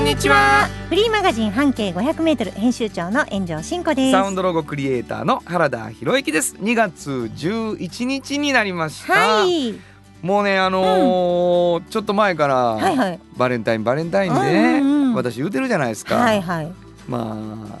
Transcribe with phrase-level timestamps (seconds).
[0.00, 4.12] んにちはフリーマガジン半径500メートル編集長の炎上真子です。
[4.12, 9.74] サウンドロゴクリエイターの原田博之です2月11日になりました、はい。
[10.22, 13.20] もうねあのーちょっと前から、はいはい。
[13.36, 16.72] バレンタインバレンタインでね、うんうんうん私言うてるじゃないですか、はいはい。
[17.08, 17.78] まあ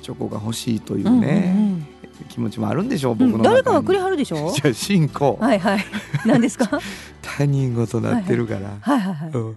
[0.00, 1.84] チョコが欲しいといううんね、
[2.28, 3.32] 気持ちもあるんでしょううんうん。
[3.32, 4.52] 僕の中に、誰かがくれはるでしょ？
[4.52, 5.84] じゃあ進行、はいはい。
[6.24, 6.78] 何ですか？
[7.20, 9.30] 他人事なってるから、はいはいはい。
[9.32, 9.56] うんうん。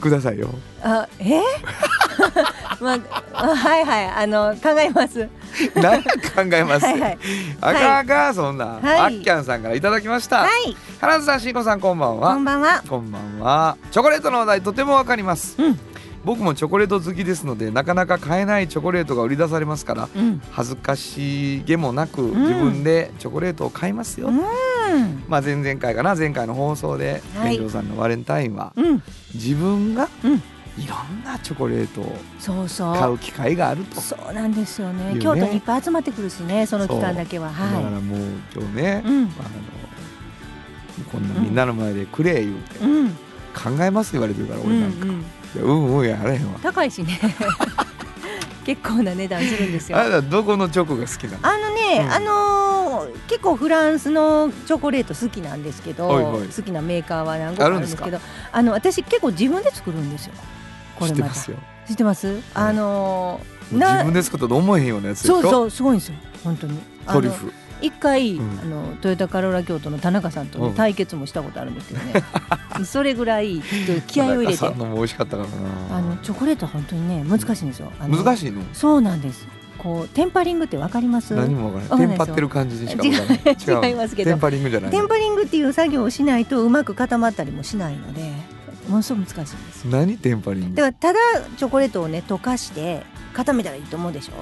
[0.00, 0.48] くださいよ。
[0.82, 1.40] あ、え？
[2.80, 2.98] まあ、
[3.34, 4.10] あはいはい。
[4.10, 5.28] あの考えます。
[5.74, 6.86] 何や考えます？
[6.86, 7.00] はい。
[7.00, 7.18] はい。
[7.60, 9.16] あかんあかんそんな、はい。
[9.16, 10.76] あっきゃんさんからいただきました、はい。
[11.00, 12.34] 原田さんしんこさんこんばんは。
[12.34, 12.82] こんばんは。
[12.88, 13.76] こんばんは。
[13.90, 15.78] チョコレートの話題とてもわかります、うん
[16.24, 20.40] 僕もチョコレート好きですのでなかなか買えないチョコレートが売り出されますからうん。
[20.50, 22.42] 恥ずかしげもなくん。
[22.42, 24.38] 自分でチョコレートを買いますよ、うん。
[25.28, 27.56] まあ前々回かな前回の放送ではい。
[27.56, 29.02] 健丈さんのバレンタインはうん。
[29.34, 30.42] 自分がうん。
[30.78, 32.94] いろんなチョコレートを。
[32.94, 34.00] 買う機会があると。
[34.00, 35.10] そうなんですよね。
[35.10, 35.20] いうね。
[35.20, 37.48] 京都にいっぱい集まってくるしねその期間だけは。
[37.48, 38.20] だからはもう
[38.54, 39.24] 今日ね、いうん。
[39.24, 39.30] あの
[41.10, 43.08] こんなみんなの前でくれ言うて、うん。
[43.52, 45.24] 考えます言われてるからうん俺なんか、うんいや
[45.56, 46.58] うんうんやらへんわ。
[46.62, 47.18] 高いしね。
[48.64, 49.98] 結構な値段するんですよ。
[49.98, 51.38] あなたどこのチョコが好きなの？
[51.42, 52.12] あのね、うん。
[52.12, 56.48] あのー結構フランスのチョコレート好きなんですけど、はいはい。
[56.48, 58.20] 好きなメーカーは何個かあるんですけど
[58.52, 60.34] あの私結構自分で作るんですよ。
[60.98, 61.56] これ知ってますよ。
[61.88, 62.40] 知ってます？
[62.54, 66.16] あのー自分で作ったと思えへんようなやつそうそうすごいんですよ。
[66.44, 66.78] 本当に。
[67.06, 68.60] トリュフ一回、うん。
[68.60, 70.74] あのトヨタカローラ京都の田中さんと、ねうん。
[70.74, 72.12] 対決もしたことあるんですけどね。
[72.84, 73.60] それぐらい
[74.06, 74.58] 気合を入れて。
[74.58, 75.96] 田中さんのも美味しかったからな。
[75.96, 77.92] あのチョコレートは本当にね難しいんですよ。
[78.00, 78.62] 難しいの？
[78.72, 79.46] そうなんです。
[79.78, 81.34] こうテンパリングってわかります？
[81.34, 82.08] 何もわからない。
[82.08, 83.08] テンパってる感じでしか違
[83.92, 84.30] いますけど。
[84.30, 88.30] テンパリングじゃないテンパリングっていう作業をしないとうまく固まったりもしないので
[88.90, 90.76] ものすごく難しいんです何テンパリング？
[90.76, 93.02] だからただチョコレートをね溶かして
[93.32, 94.32] 固めたらいいと思うでしょ、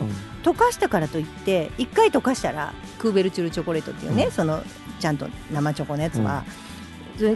[0.42, 4.32] 溶かしたからといって一回溶かしたらクーベルチュールチョコレートっていうね、うん。
[4.32, 4.62] その
[4.98, 6.44] ちゃんと生チョコのやつは、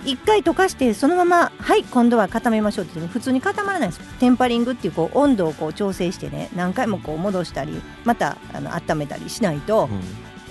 [0.05, 4.07] 一回溶かしてそのままはい今度は固めましょうって普通に固まらないんですよ。
[4.19, 10.01] テンパリングっていうこう温度をこう調整してね何回もこう戻したりまたあの温めたりしないと、うん。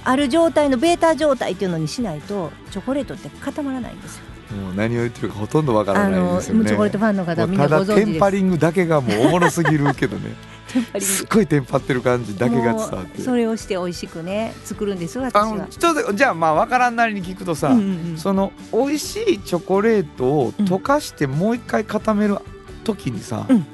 [0.03, 4.23] ある状態のベータ状態っていうのにしないとチョコレートって固まらないんですよ。
[4.51, 6.66] もう何を言ってるかほとんどわからないですよね。
[6.66, 8.06] チョコレートファンの方はみんなご存知です。
[8.06, 10.35] テンパリングだけがもうおもろすぎるけどね。
[11.01, 15.41] すっごいテンパってる感じだけが伝わってそれをして美味しくね作るんです私は。
[15.41, 15.66] あの。
[15.66, 18.17] ちょっとじゃあまあわからんなりに聞くとさ、うんうんうん。
[18.17, 22.38] その美味しいチョコレートを溶かしてもう一回固める
[22.83, 23.66] 時にさ、うん。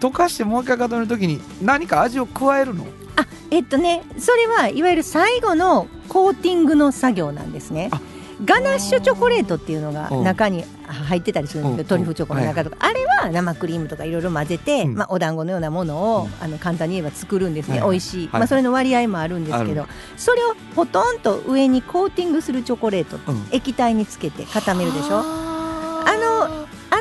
[0.00, 2.84] 溶かしてもう一回固める時に何か味を加えるの？
[3.16, 7.90] あえっとねそれはいわゆる最後のコーティングの作業なんですね。
[7.92, 8.00] あ。
[8.44, 10.24] ガナッシュチョコレートっていうのがうん。
[10.24, 11.86] 中に入ってたりするんですけうん。
[11.86, 12.76] どトリュフチョコの中とか。
[12.80, 14.94] あれは生クリームとかいろいろ混ぜて、うん。
[14.94, 16.30] まあ、お団子のようなものを、うん。
[16.40, 18.40] あの簡単に言えば作るんですね、はいはい美味しい、はい。
[18.40, 19.86] まあ、それの割合もあるんですけあど
[20.16, 23.46] それをほとんど上にコーティングするチョコレートうん。
[23.52, 25.18] 液体につけて固めるでしょ？
[25.20, 25.43] あ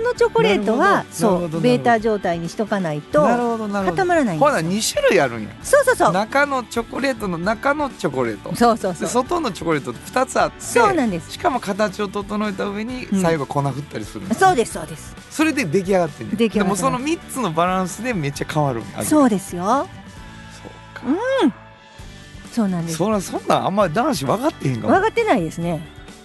[0.04, 5.00] のチョコレートはそうベータ状態にしとかないと固まらないんほらですよ。
[5.00, 5.50] 2種類あるんや。
[5.64, 6.12] そうそうそう。
[6.14, 8.56] 中のチョコレートの中のチョコレート。
[8.56, 9.02] そうそうそう。
[9.02, 11.32] で外のチョコレート2つあってそうなんです。
[11.32, 13.22] しかも形を整えた上にうん。
[13.22, 15.16] 最後粉振ったりするんだそうですそうです。
[15.30, 16.84] それで出来上がってんねん出来上がってます。
[16.84, 19.88] でもその3つのバランスでめっちゃ変わるそうですよ。
[20.52, 21.54] そうか。
[22.52, 22.98] そうなんです。
[22.98, 24.94] そらそんなんあんまり男子分かってへんかも。
[24.94, 25.82] 分かってないですね、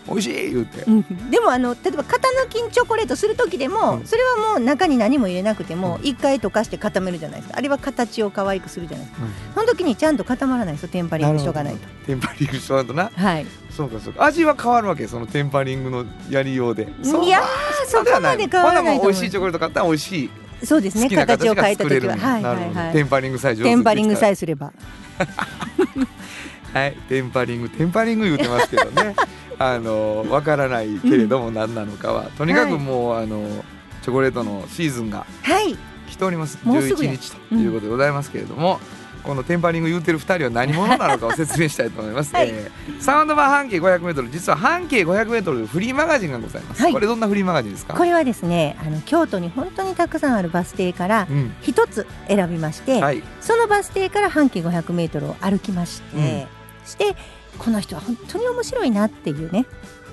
[0.09, 0.83] 美味しい言うて。
[0.83, 4.07] うん、でもあの例えば型抜きチョコレートする時でも、うん。
[4.07, 6.07] それはもう中に何も入れなくてもうん。
[6.07, 7.59] 一回溶かして固めるじゃないですか。
[7.59, 9.27] あれは形を可愛くするじゃないですか。
[9.27, 9.33] うん。
[9.55, 10.89] その時にちゃんと固まらないですよ。
[10.89, 11.89] テンパリングしとかないと。
[12.07, 13.11] テンパリングしとかんとな。
[13.15, 13.47] はい。
[13.71, 14.25] そうかそうか。
[14.25, 16.83] 味は変わるわけそのテンパリングのやりようで。
[16.83, 16.87] い
[17.29, 17.43] やー
[17.87, 20.31] そこまで変わらないと思美味しいチョコレート買ったら美味しい。
[20.65, 21.09] そうですね。
[21.09, 22.17] 形を変えた時は。
[22.17, 22.93] はいはいはい。
[22.93, 24.73] テンパリングさえテンパリングさええすれば。
[26.73, 26.97] はい。
[27.09, 27.69] テンパリング。
[27.69, 29.15] テンパリング言うてますけどね
[29.59, 33.65] あのわからないけれども何なのかは、とにかくもう、あの
[34.03, 35.77] チョコレートのシーズンがはい。
[36.09, 36.59] 来ております。
[36.65, 37.11] 11もうすぐや。
[37.13, 38.81] 日ということでございますけれども、
[39.25, 42.49] このテンパリング言うてる2人は何者なのかを説明したいと思います、 はい。
[42.51, 46.93] えーサウンド版半径 500m 実は半径 500m フリーマガジンがございます、はい。
[46.93, 47.95] これどんなフリーマガジンですか？
[47.95, 51.53] これはですねあの京都に本当にたくさんあるバス停からうん。
[51.63, 53.23] 一つ選びまして、はい。
[53.41, 56.47] そのバス停から半径500メートルを歩きまして、うん。
[56.87, 57.17] して
[57.59, 59.67] この人は本当に面白いなっていうね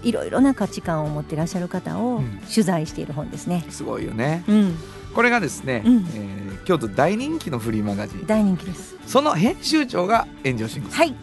[0.04, 2.40] いろいろな価値観を持ってらっしゃる方をうん。
[2.54, 3.66] 取材している本ですね。
[3.70, 4.44] すごいよね。
[4.48, 4.78] うん、
[5.14, 5.98] これがですね、うん。
[6.16, 8.26] えー京都大人気のフリーマガジン。
[8.26, 8.96] 大人気です。
[9.06, 11.16] その編集長が炎上慎吾さんはい、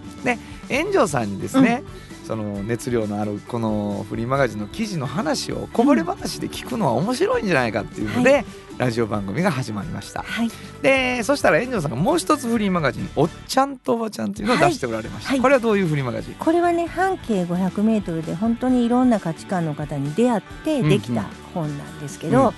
[0.71, 1.83] 炎上さんにですね、
[2.25, 8.45] その熱量のあるこのフリーマガジンの記事の話をこぼれ話で聞くのは面白いんじゃないかっていうので、は
[8.79, 10.23] ラジオ番組が始まりました。
[10.23, 10.51] はい、
[10.83, 15.41] でそしたら炎上さんがもう一つフリーマガジン「おっちゃんとおばちゃん」っていうのを出しておられました、はい。
[15.41, 16.35] これはどういうフリーマガジン？
[16.35, 22.53] これはね半径500メートルで本当にいろんな価値観の方に出会ってできた本なんですけど、うん。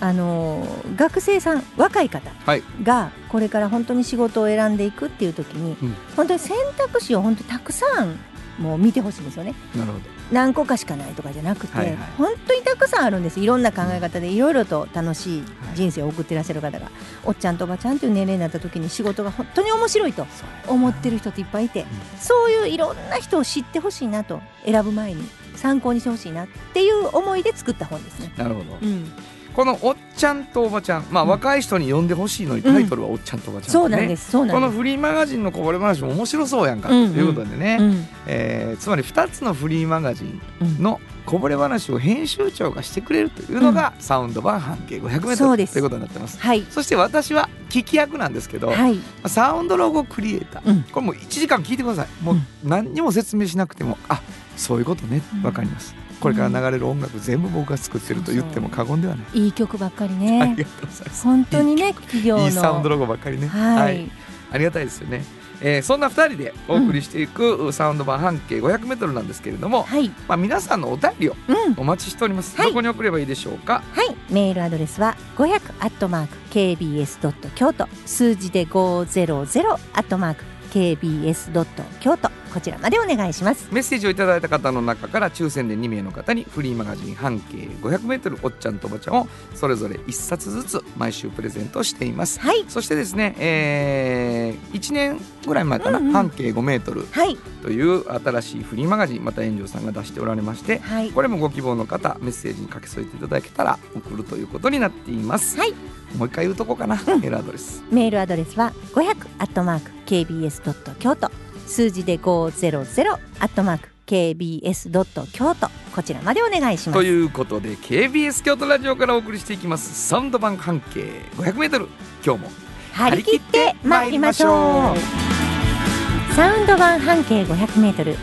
[0.00, 2.62] あのー学生さん若い方はい。
[2.84, 5.96] がこれから本当に仕事を選んでいくっていう時に、うん。
[6.16, 8.16] 本当に選択肢を本当にたくさん
[8.58, 9.54] もう見てほしいんですよね。
[9.74, 10.04] なるほど。
[10.32, 11.96] 何個かしかないとかじゃなくて、はいはい。
[12.18, 13.40] 本当にたくさんあるんです。
[13.40, 15.44] いろんな考え方でいろいろと楽しい
[15.74, 16.90] 人生を送ってらっしゃる方が、
[17.24, 20.26] おっちゃんとおばちゃんという年齢になった時に仕事が本当に面白いと
[20.66, 21.86] 思ってる人っていっぱいいて、
[22.20, 28.32] そういういろんな人を知ってほしいなと選ぶ前に参考にしてほしいなっていう思いで作った本ですね。
[28.36, 28.78] なるほど。
[28.82, 29.10] うん、
[29.58, 31.30] この「おっちゃんとおばちゃん」まあ、うん。
[31.30, 34.70] 若い人に読んでほしいのにタイトルは「おっちゃんとおばちゃん」そうなんですこの。
[34.70, 40.80] フリーマガジンのこぼれ話も面白そうやんかということでね、うんえーつまり2つのフリーマガジンうん。
[40.80, 45.72] のこぼれ話を編集長がしてくれるというのが、サウンド版半径 500m そうです。
[45.72, 46.38] ということになってます。
[46.38, 50.82] はい、そして私は聞き役なんですけど、はい、サウンドロゴクリエイター、うん。
[50.84, 52.08] これもう1時間聞いてください。
[52.22, 54.22] もう何にも説明しなくてもあ
[54.56, 55.20] そういうことね。
[55.34, 55.42] うん。
[55.42, 60.54] わかりますこれから流れる音楽全部僕が作ってると言っても過言ではない、いい曲ばっかりあね。
[60.56, 60.64] り。
[60.64, 62.44] がとうございます本当にね、企業の。
[62.44, 63.48] いいサウンドロゴばっかりね。
[63.48, 64.10] はい、
[64.50, 65.24] ありがたいですよね、
[65.60, 72.68] えーそんな2人でお送りしていくサウンド版半径 500m なんですけれども、はい、まあ、皆さんのお便りをうん、お待ちしております、はい。
[72.68, 73.82] どこに送ればいいでしょうか？
[73.92, 77.88] はい、メールアドレスは500アットマーク kbs ドット京都。
[78.06, 83.68] 数字で500アットマーク kbs ドット京都こちらまでお願いします。
[83.72, 92.40] メッセージをいただいた方の中から抽選で2名の方にフリーマガジン半径 500m おっちゃんとおばちゃんをそれぞれ1冊ずつ毎週プレゼントしています。
[92.40, 105.74] はい、そしてですね、え1年ぐらい前かな、うんうん半径 5m はい、という新しいフリーマガジンまた炎上さんが出しておられましてはい、これもご希望の方メッセージに書き添えていただけたら送るということになっています、はい。
[106.16, 107.20] もう一回言うとこうかな、うん。
[107.20, 107.82] メールアドレス。
[107.90, 111.30] メールアドレスは500アットマーク kbs ドット京都
[111.68, 116.98] 数字で500アットマーク kbs ドット京都こちらまでお願いします。
[116.98, 121.88] ということで KBS 京都ラジオからお送りしていきますサウンド版半径 500m
[122.24, 122.50] 今日も
[122.92, 126.34] 張り切って参りましょう。
[126.34, 128.16] サウンド版半径500メートル。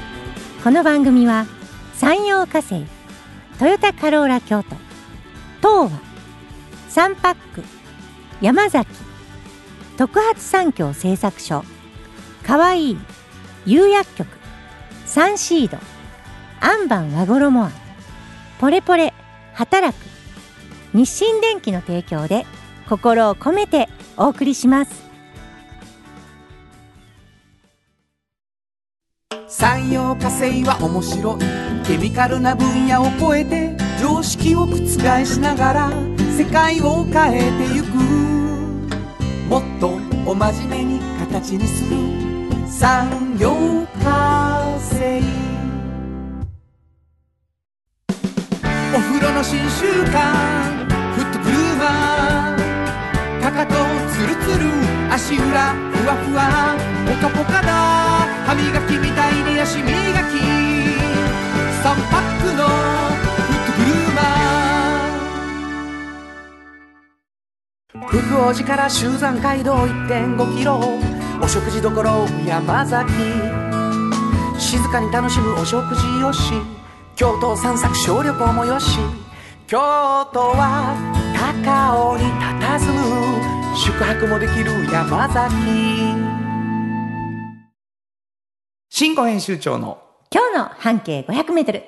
[0.63, 1.45] この番組は
[1.94, 2.86] 山陽火星、
[3.59, 4.75] トヨタカローラ京都、
[5.62, 6.00] 東和、
[6.89, 7.63] サンパック、
[8.41, 8.89] 山崎、
[9.98, 11.63] 特発産業製作所、
[12.45, 12.98] かわいい、
[13.65, 14.27] 釉薬局、
[15.06, 15.77] サンシード、
[16.62, 17.71] アンバン和衣あん、
[18.59, 19.12] ポレポレ、
[19.53, 20.03] 働く、
[20.94, 22.45] 日清電機の提供で
[22.88, 25.03] 心を込めてお送りします。
[29.47, 31.39] 産業化成は面白い。
[31.88, 34.75] ケミカルな分野を超えて常識を覆
[35.25, 35.91] しながら
[36.38, 37.88] 世界を変えてゆく。
[39.50, 42.35] もっとお真面目に形にする。
[42.67, 45.21] 産業化成
[48.93, 53.74] お風呂の新習慣フットグルーマーかかと
[54.12, 54.65] ツルツル
[55.13, 56.75] 足裏ふわふわ
[57.07, 57.67] ポカポカだ
[58.45, 60.36] 歯磨きみたいに足磨き。
[61.86, 62.72] 3パックのフ
[63.53, 71.25] ットグルーマー福王寺から集山街道1.5キロ。
[71.46, 71.92] お食事処
[72.48, 73.14] 山崎。
[74.58, 76.54] 静かに楽しむお食事よし。
[77.16, 78.98] 京都散策小旅行もよし。
[79.68, 80.96] 京都は
[81.64, 83.78] 高尾に佇む。
[83.78, 85.54] 宿泊もできる山崎。
[88.90, 90.00] 新語編集長の
[90.32, 91.84] 今日の半径500メートル。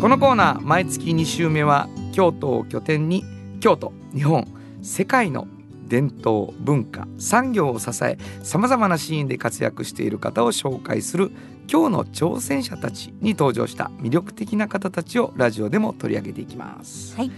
[0.00, 3.22] このコーナー毎月2週目は京都を拠点に
[3.60, 4.46] 京都日本
[4.80, 5.46] 世界の
[5.88, 11.30] 伝統文化産業を支えさまざまなシーンで活躍している方を紹介する
[11.70, 17.16] 今日の挑戦者たちに登場した魅力的な方たちをラジオでも取り上げていきます。
[17.16, 17.30] はい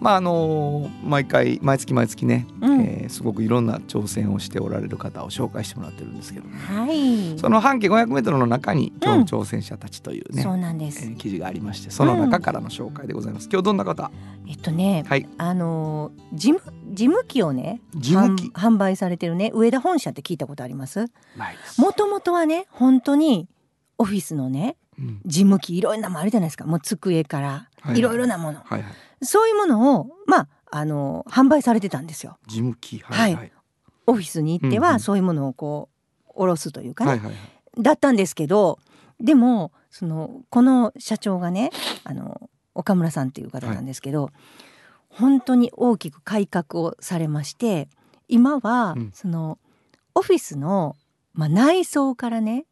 [0.00, 2.80] まああの毎回毎月毎月ね、うん。
[2.82, 7.38] えーすごくいろんな挑戦をしておられる方を紹介してもらってるんですけども、はい。
[7.38, 13.48] その半径 500m の中に今日の挑戦者たちというね、そうなんです、えー記事がありましてその中からの紹介でございます。
[13.50, 14.10] 今日どんな方？
[14.46, 15.26] えっとねはい。
[15.38, 18.48] あのー事務事務機をね事務機？
[18.48, 21.06] 販販売されてるね上田本社って聞いたことあります？
[21.78, 23.48] もともとはね本当に
[23.96, 25.20] オフィスのねうん。
[25.24, 26.66] 事務機いろんなもんあるじゃないですか。
[26.66, 27.98] もう机からはい。
[27.98, 32.38] いろいろなもの、はいはいそういうものをまああのー販売されてたんですよ。
[32.46, 33.52] 事務機はいはい。
[34.06, 35.88] オフィスに行ってはそういうものをこ
[36.28, 37.82] う下ろすというかね、はいはいはい。
[37.82, 38.78] だったんですけど
[39.20, 41.70] でもそのこの社長がね
[42.04, 44.30] あの岡村さんっていう方なんですけど、
[45.08, 47.88] 本当に大きく改革をされまして
[48.28, 49.10] 今は、うん。
[49.12, 49.58] その
[50.14, 50.96] オフィスの、
[51.32, 52.66] まあ、内装からね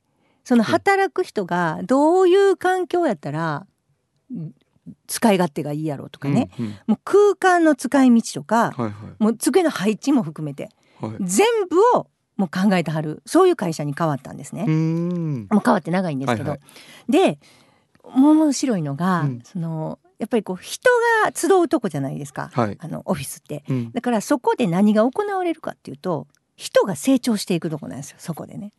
[0.44, 3.66] その働く人がどういう環境やったら
[4.32, 4.52] うん
[5.06, 10.70] 使い勝手がいいやろうとかね、うんうんもう空間の使い道とか、はいはいもう机の配置も含めて
[11.00, 11.16] はい。
[11.20, 14.64] 全部をもう考えてはるそういう会社に変わったんですね。
[14.66, 14.70] う。
[14.70, 16.60] もう変わって長いんですけど、はい
[17.08, 17.38] で
[18.02, 20.88] 面白いのが、うんそのやっぱりこう人
[21.24, 22.76] が集うとこじゃないですか、はい。
[22.80, 23.92] あのオフィスってうん。
[23.92, 28.72] だからそこで何が行われるかっていうと人が成長していくとこなんですよそこでね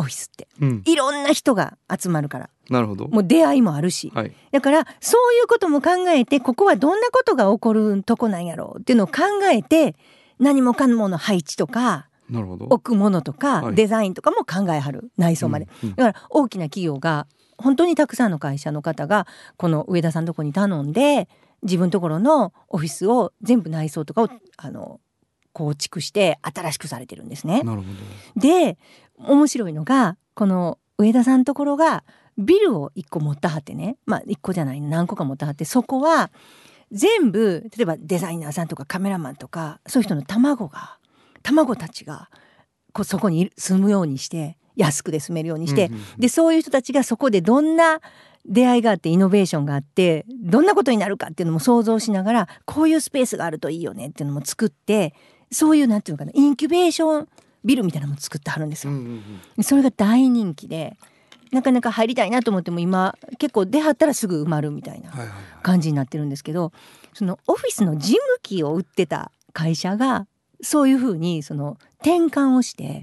[0.00, 0.82] オフィスってうん。
[0.86, 3.06] いろんな人が集まるからなるほど。
[3.08, 4.32] もう出会いもあるしはい。
[4.50, 9.94] だからそういうことも考えてここはどんなことが起こるとこなんやろうっていうのを考えて
[10.38, 12.66] 何もかもの配置とかなるほど。
[12.66, 15.88] 置くものとか、はいデザインとかも考えはる内装まで、うん。
[15.90, 17.26] うんだから大きな企業が
[17.58, 19.26] 本当にたくさんの会社の方が
[19.58, 21.28] この上田さんのとこに頼んで
[21.62, 25.00] 自分のところのオフィスを全部内装とかをあの
[25.52, 27.62] 構築して新しくされてるんですね。
[27.62, 27.86] なるほ
[28.36, 28.78] で
[29.26, 32.04] 面白いのがこの上田さんのところが
[32.38, 33.96] ビルを1個持ったはってね。
[34.06, 36.30] まあ1個じゃない何個か持ったはってそこは
[36.92, 40.98] 全部例えばデザイナーさんとかカメラマンとかそういう人の卵が
[41.42, 42.30] 卵たちが
[42.92, 46.20] こうそこに住むようにして安くで住めるようにして、うんうんうん。
[46.20, 48.00] でそういう人たちがそこでどんな
[48.46, 55.14] 出会いがあってイノベーションがあってどんなことになるかっていうのも想像しながらこういうスペースがあるといいよねっていうのも作って
[55.52, 57.28] そういうなんていうのかなインキュベーション
[57.64, 58.92] ビルみたいなのも作ってはるんですよ。
[59.62, 60.96] それが大人気で
[61.52, 65.12] なかなか入りたいなと思っても今結構出はったらすぐ埋まるみたいな。
[65.62, 66.72] 感じになってるんですけど
[67.12, 70.26] そのオフィスの事務機を売ってた会社が
[70.62, 73.02] そういうふうにその転換をして。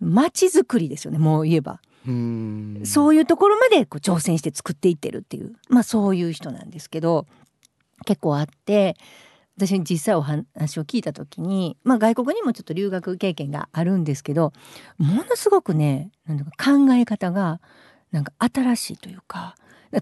[0.00, 1.80] 街づくりですよねもう言えば。
[2.06, 2.86] う。
[2.86, 7.26] そういうところまでこう挑戦して作っていってるっていうまあそういう人なんですけど
[8.06, 8.96] 結構あって
[9.66, 14.52] 私実際お話を聞いた時に、まあ、外国にもちょっと留学経験があるんですけど
[14.98, 17.60] ものすごくねなんだか考え方が
[18.10, 19.54] なんか新しいというか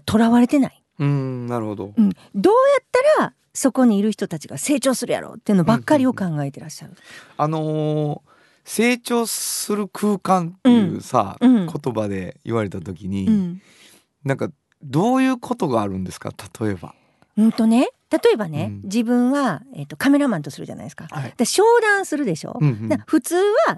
[0.05, 1.47] とらわれてない、うーん。
[1.47, 1.93] なるほど。
[1.97, 2.85] うん、どうやっ
[3.17, 6.93] たらそこにいる人たちが成長するやろうっていうのばっかりを考えてらっしゃる。
[7.37, 8.29] あのー
[8.65, 13.61] 成長する空間っていうさ、うんうん言葉で言われた時に、うん
[14.23, 14.51] なんか
[14.83, 16.31] どういうことがあるんですか？
[16.61, 16.93] 例えば。
[17.39, 18.81] うんとね例えばね、うん。
[18.83, 21.07] 自分は、えー、とカメラマンとするじゃないですか。
[21.11, 21.33] はい。
[21.37, 23.03] で商談するでしょ、うんうん。
[23.05, 23.77] 普通は、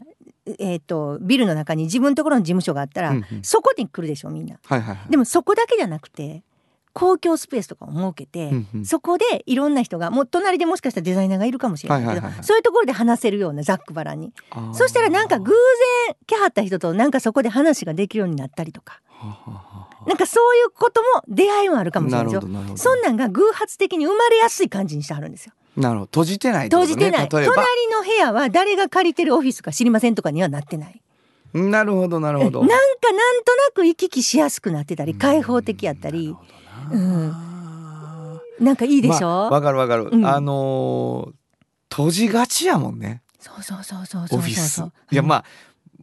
[0.59, 3.43] えー、とビルの中に自分のところの事務所があったら、うんうん。
[3.43, 4.57] そこに来るでしょみんな。
[4.65, 5.11] はいはいはい。
[5.11, 6.43] でもそこだけじゃなくて
[6.93, 8.85] 公共スペースとかを設けて、うんうん。
[8.85, 12.43] そこでいろんな人がもう隣でもしかしたらデザイナーがいるかもしれないけど、はいはいはいはい。
[12.45, 14.31] そういうところで話せるようなざっくばらんに
[14.73, 15.51] そしたらなんか偶
[16.07, 19.01] 然来はった人となんかそこで話ができるようになったりとか。
[19.09, 19.70] はははは
[20.07, 22.75] なんかそういうことも出会いもあるかもしれなないるですよ。
[22.77, 25.53] そんなんが偶発的に生まれやすい感じにしてはるんですよ。
[25.77, 26.05] なるほど。
[26.07, 27.55] 閉じてないね、閉じてない、隣ば。
[27.55, 27.61] の
[28.03, 31.01] 部屋は誰が借りてるオフィスか知りませんとかにはなってない。
[31.53, 32.59] なるほどなるほど。
[32.61, 32.79] なんかな
[33.33, 36.35] んとなく行き来しやすくなってたり開放的やったり、
[36.91, 37.33] うん。
[38.59, 40.25] なんかいいでしょ、まあわかるわかる、うん。
[40.25, 41.33] あのー
[41.93, 43.21] 閉じがちやもんね。
[43.37, 44.39] そうそうそうそうそうそう。
[44.39, 44.81] オフィス。
[45.11, 45.45] いやまあ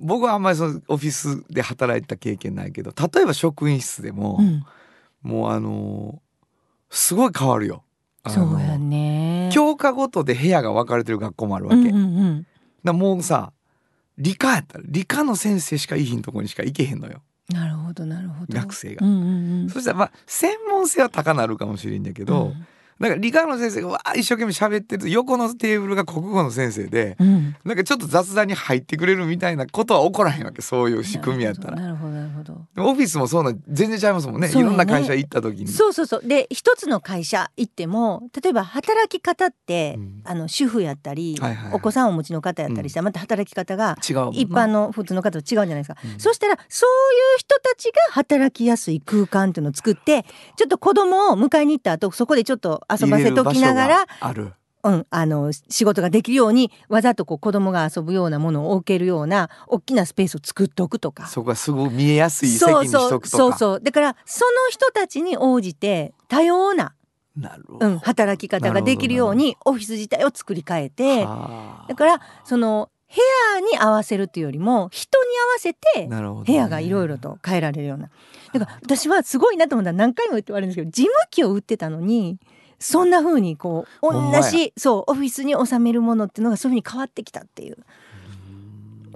[0.00, 4.64] 僕はあんまりそのオフィスで働いた経験ないけど例えば職員室でも、うん、
[5.22, 6.28] もうあのー
[6.90, 7.84] すごい変わるよ。
[8.26, 9.50] そうやね。
[9.52, 11.98] 教科ごとで部屋が分かれてる学校もあるわけ、うんうんう
[12.30, 12.46] ん。
[12.82, 13.52] らもうさ
[14.16, 17.22] 理科やったら理科の先生しかいいひんとこにしか行けへんのよ。
[17.48, 18.54] なるほどなるほど。
[18.54, 19.06] 学生が。
[19.06, 19.70] うんうんうん。
[19.70, 22.52] そしたらまあ専門性は高なるかもしれんだけど、
[23.00, 27.28] だから理科の先生がわー一生懸命喋ってると横のテーブルが国語の先生でうん。
[27.28, 31.76] うんなんかちょっと雑談に入ってくれるみたいなことは起こらへんわけそういう仕組みやったら。
[31.76, 32.66] なるほどなるほど。
[32.78, 34.48] オフィスもそうなん全然ちゃいますもんね。
[34.48, 35.68] ねいろんな会社行った時に。
[35.68, 36.22] そうそうそう。
[36.26, 40.22] で一つの会社行っても例えば働き方って、うん。
[40.24, 41.74] あの主婦やったり、はいはいはい。
[41.74, 50.24] お子さんをお持ちの方やったりしたらまた働き方が違う一般の普通の方と違うじゃないですか、うんそしたらそういう人たちが働きやすい空間っていうのを作って
[50.56, 54.06] ちょっと子供を迎えに行った後そこでちょっと遊ばせときながら
[54.84, 61.26] うん、あの仕事ができるようにわざとこう子供が遊ぶようなものを置けるような大きなスペースを作っておくとか。
[61.26, 63.36] そこがすごい見えやすい席そうにしとくとか。
[63.36, 66.94] そうそうだからその人たちに応じて多様な、
[67.36, 71.88] なるほど、うん、働き方ができるようにオフィス自体を作り変えてはあ。
[71.88, 73.14] だからその部
[73.54, 76.08] 屋に合わせるっていうよりも人に合わせて
[76.46, 78.10] 部屋がいろいろと変えられるような。
[78.52, 82.38] だから私はすごいなと思ったら何回も言って言われるんですけど事務機を売ってたのに
[82.78, 87.78] そんな風にこう同じそうオフィスに収めるものっていうのがそういう風に変わってきたっていう。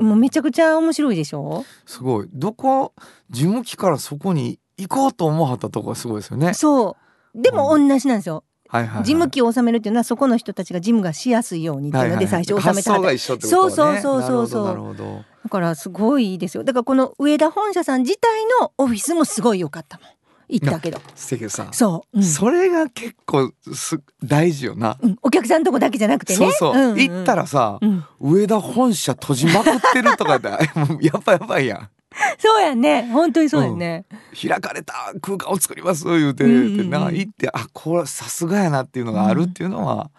[0.01, 1.65] もうめちゃくちゃ面白いでしょ？
[1.87, 2.29] すごい。
[2.33, 2.95] どこ
[3.31, 6.55] 事務機からそこに行こうと思わはったとこがすごいですよね。
[6.55, 6.97] そ
[7.35, 7.41] う。
[7.41, 8.43] でも同じなんですよ。
[8.69, 13.71] はいはいはい、事務機を収めるっていうのはそこの人たちが事務がしやすいようにっていうので最初収めたはったが一緒ってことね。
[13.75, 15.25] そうそうそうそうなるほど。
[15.45, 16.65] だからすごいですよ。
[16.65, 20.07] だからこの上田本社さん自体のオフィスもすごい良かったもん
[20.53, 20.99] 行ったけど。
[20.99, 22.23] ど素敵さ、そう、うん。
[22.23, 25.17] それが結構す大事よな、うん。
[25.23, 26.39] お客さんのとこだけじゃなくてね。
[26.39, 28.05] そうそう、んん行ったらさ、うん。
[28.21, 30.51] 上田本社閉じまくってるとかで
[31.01, 31.89] やばいやばいやん。
[32.39, 33.09] そうやんね。
[33.11, 34.05] 本当にそうやんね、
[34.41, 36.91] 開かれた空間を作ります言うて、うんうんうん。
[36.91, 40.11] な行ってあこれさすがやなっていうのがあるっていうのは、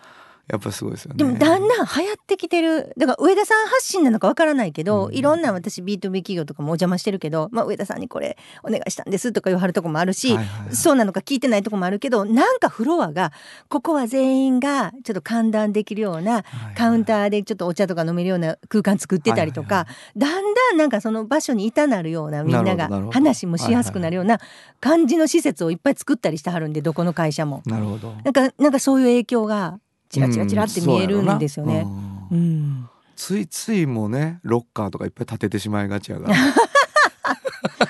[0.50, 1.18] やっぱすごいですよね。
[1.18, 13.32] でもだんだん流行ってきてるだから上田さん発信なのかわからないけど、うんいろんな私 B2B 企業とかもお邪魔してるけど、まあ、上田さんにこれお願いしたんですとか言わはるとこもあるし、はいはいはいそうなのか聞いてないとこもあるけどなんかフロアが
[13.70, 16.44] ここは全員がちょっと歓談できるような
[16.76, 24.40] カウンターでちょっとお茶とか飲めるような空間作ってたりとか、はいだんだんなんかその場所にいたなるようなみんなが話もしやすくなるような
[24.80, 27.62] 感じの施設をいっぱい作ったりしてはるんでどこの会社も。
[27.66, 28.14] なるほど。
[28.24, 29.80] なんかなんかそういう影響が
[30.14, 31.88] チラチラチラって見えるんですよね。
[32.32, 32.88] うん。
[33.16, 36.36] ついついもうねロッカーとかいっぱい建ててしまいがちやから。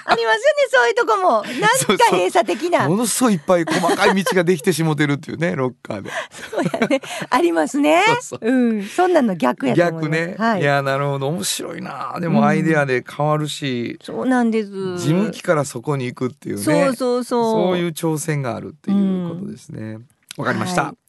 [0.05, 0.39] ありますよね
[0.69, 1.29] そういうとこも。
[1.41, 2.87] なんか閉鎖的な。
[2.87, 6.11] ものすごいいっぱい細かい道ができてしもてるっていうねロッカーで。
[6.31, 7.01] そうやね。
[7.29, 8.03] ありますね。
[8.21, 8.73] そうう。
[8.75, 8.83] ん。
[8.83, 10.61] そんなの逆や逆ね、、はい。
[10.61, 11.27] いやなるほど。
[11.27, 12.17] 面白いな。
[12.21, 14.69] でもアイデアで変わるし、そうなんです。
[14.97, 16.61] 事務機からそこに行くっていうね。
[16.61, 17.69] そうそうそう。
[17.69, 19.97] そういう挑戦があるっていうことですね。
[20.37, 21.02] わ、かりました、はい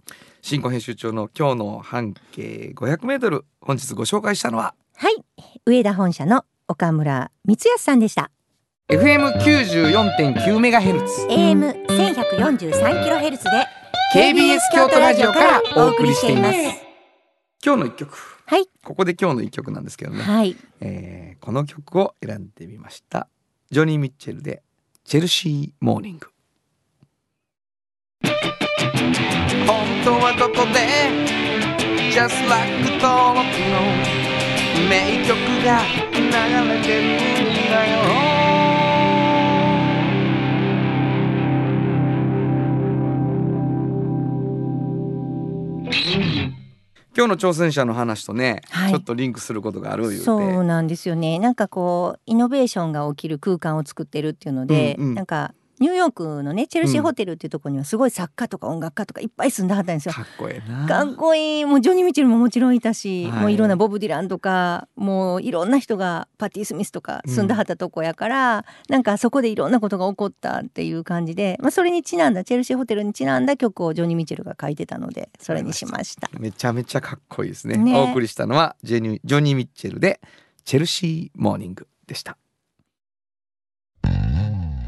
[0.47, 5.25] 新婚編集長の今日の半径500メートル本日ご紹介したのははい。
[5.65, 8.31] 上田本社の岡村光康さんでした。
[8.91, 11.27] FM94.9 メガヘルツ。
[11.31, 13.51] AM 1143キロヘルツで
[14.15, 16.59] KBS 京都ラジオからお送りしています。
[17.65, 18.15] 今日の一曲。
[18.45, 18.67] はい。
[18.85, 20.55] ここで今日の一曲なんですけどね、はい。
[20.83, 23.29] えーこの曲を選んでみました。
[23.71, 24.63] ジョニー・ミッチェルで
[25.05, 26.34] チェルシー・モーニング
[29.67, 30.79] 本当はここで
[32.11, 33.77] ？Just like 登録の
[34.89, 35.81] 名曲が
[36.13, 36.21] 流
[36.71, 38.35] れてるんだよ。
[47.17, 48.91] 今日の挑戦者の話とね、はい。
[48.91, 51.39] ちょっとリンクすることがあるそうなんですよね。
[51.39, 55.15] なんかこうイノベーションが起きる空間を作ってるっていうので、うんうん。
[55.15, 60.15] なんかニューヨークのねチェルシーホテルっていうところにはすごい作家とか音楽家とかいっぱい住んではったんですよ。
[60.15, 60.87] かっこええな。
[60.87, 61.65] かっこいい。
[61.65, 63.41] もうジョニー・ミッチェルももちろんいたし、はい。
[63.41, 76.31] もういろんなボブ・ディランとかもういろんな人がパティ・スミスとか住んではったとこやから、なんかそこでいろんなことが起こったっていう感じで、まあ、それにちなんだチェルシーホテルにちなんだ曲をジョニー・ミッチェルが書いてたのでそれにしました。
[76.39, 77.77] めちゃめちゃかっこいいですね。
[77.77, 77.99] ね。
[77.99, 80.21] お送りしたのはジェニージョニー・ミッチェルで
[80.65, 82.37] チェルシー・モーニングでした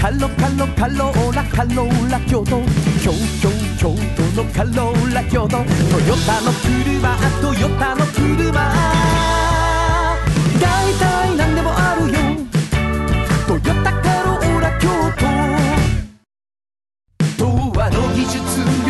[0.00, 2.62] カロカロカローラカローラ京都。
[3.02, 5.58] 京京京都のカローラ京都。
[5.58, 8.72] トヨタの車トヨタの車。
[10.58, 12.16] 大体何でもあるよ。
[13.46, 14.88] トヨタカローラ京
[17.36, 17.44] 都。
[17.44, 17.44] 童
[17.78, 18.38] 話の技術
[18.86, 18.89] 力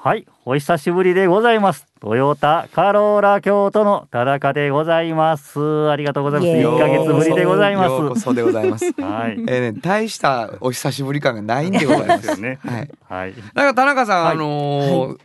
[0.00, 1.84] はい、お久しぶりでございます。
[2.00, 5.90] トヨタカローラ京都の田中でございます。
[5.90, 6.48] ありがとうございます。
[6.48, 7.90] イエーイ1ヶ月ぶりでございます。
[7.90, 9.32] ようこそでございます はい。
[9.32, 12.60] えーね、大したお久しぶり感がないんでございますよね。
[12.64, 13.34] はいはい。
[13.54, 15.18] なんか田中さん、はいあのー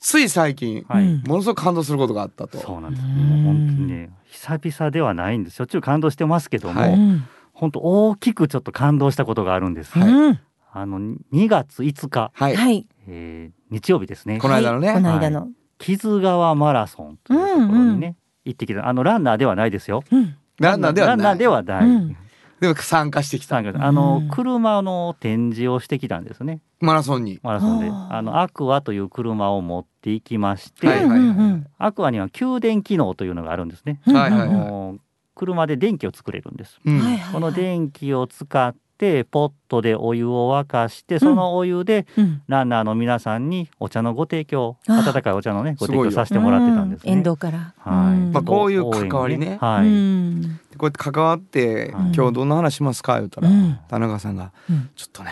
[0.00, 1.04] つい最近、はい。
[1.04, 3.06] うんものすごく感動することがあったとそうなんです。
[3.06, 5.54] もう本当にね、久々ではないんです。
[5.54, 9.96] しょっちゅう感動してますけども、はいうん本当大きくちょっと感動したことがあるんです。
[9.96, 10.40] はいうん
[10.74, 14.38] あの2月5日、はい、はいえー日曜日ですね。
[14.38, 14.48] こ。
[14.48, 14.96] の間のね、はい。
[14.96, 18.86] この間の、木津川マラソンというところにね、行ってきた。
[18.86, 20.04] あのランナーではないですよ。
[20.10, 20.36] うん。
[20.58, 21.16] ランナーではない。
[21.16, 21.84] ランナーではない。
[21.86, 22.16] うん。
[22.60, 23.56] でも参加してきた。
[23.56, 24.28] あの、うん。
[24.28, 26.60] 車の展示をしてきたんですね。
[26.80, 27.40] マラソンに。
[27.42, 27.90] マラソンで。
[27.90, 34.40] あのアクアという車を持っていきまして、はいはいはい、うんうんアクアには給電機能というのがあるんですね、うんはいはい。
[34.42, 34.98] あの
[35.34, 36.98] 車で電気を作れるんです、うん。
[37.00, 42.42] はいはいこの電気を使ってポットでお湯を沸かしてそのお湯でうん。
[42.46, 44.92] ランナーの皆さんにお茶のご提供あ。
[44.92, 46.10] ー温かいお茶のねご提すごいよ。
[46.10, 47.18] 供させてもらってたんですね、うん。
[47.18, 48.32] 沿道から、はい、うん。
[48.32, 49.58] まあこういう関わりね。
[49.60, 50.60] はい、うん。
[50.76, 53.18] こうやって関わって、うん今日どんな話しますか？
[53.18, 53.78] 言ったら、うん。
[53.88, 54.90] 田中さんが、うん。
[54.96, 55.30] ちょっとね、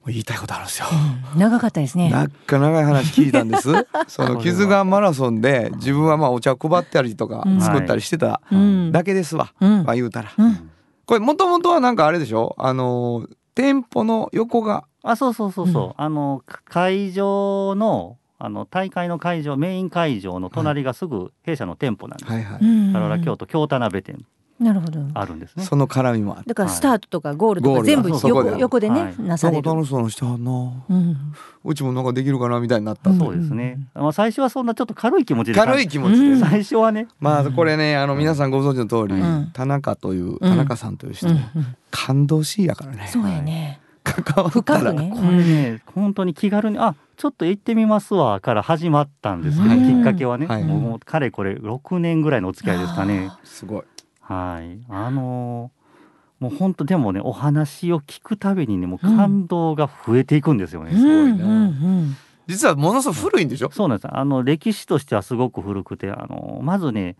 [0.00, 0.86] もう言いたいことあるんですよ。
[1.34, 1.38] うん。
[1.38, 2.10] 長かったですね。
[2.10, 3.70] なか長い話聞いたんです。
[4.08, 7.60] その木津川マラソンで自分はまあお茶を配ったりとかうん。
[7.60, 8.92] 作ったりしてたうん。
[8.92, 9.52] だけですわ。
[9.60, 9.84] うん。
[9.84, 10.32] まあ言うたら。
[10.36, 10.70] うん
[11.06, 12.54] これもともとはなんかあれでしょ？
[12.58, 14.84] あの店舗の横が。
[15.02, 22.92] あそうそうそうそう、あのか会場のあの大会の会場メイン会場の隣がすぐ弊社の店舗なんです、はいはい、うん。
[22.92, 24.26] カロラ京都京田辺店
[24.58, 25.00] なるほど。
[25.12, 26.38] あるんですねその絡みも。
[26.46, 29.62] だからスタートとかゴールとか全部横横でね、はいなされる。
[29.62, 30.50] 楽しそうなしてはんな。
[30.88, 31.16] うん
[31.64, 33.16] うちもなんかできるかなみたいになったと。
[33.16, 36.26] そうですね、まあ、最初はそんなちょっと軽い気持ちで軽い気持ちで。
[36.28, 41.42] うん最初はねまあこれねあの皆さんご存知の通り、うん田中といううん田中さんという人、うんうん
[41.90, 43.08] 感動しいやからね。
[43.10, 43.80] そうやね。
[44.04, 45.12] 関わったら深くね。
[45.14, 53.30] これね、本当に気軽に「あちょっと行ってみますわ」から始まったんですけど、うんきっかけはね、はいもうもうかれこれ6年ぐらいのお付き合いですかね。
[53.42, 53.82] すごい。
[54.28, 55.76] はい、あのー
[56.38, 60.90] もう本当でもねお話を聞くたびにねもう感動が増えていくんですよね。
[60.92, 63.70] うんすごいなうんうん実はものすごく古いんでしょ？
[63.72, 67.16] そうなんですあの歴史としてはすごく古くてあのまずね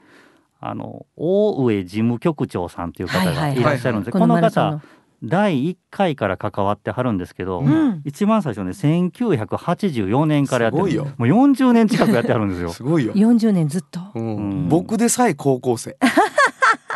[0.61, 4.83] あの大上事務局長さんという方がいらっしゃるんです、このこの方。
[5.25, 12.69] 第1回から関わってはるんですけど、うん一番最初ね1984年からやってるすごいよもう40年近くやってはるんですよ。
[12.75, 13.15] すごいよ。
[13.15, 14.01] 40年ずっと？
[14.15, 15.97] うんうん僕でさえ高校生。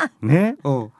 [0.22, 0.90] ねうん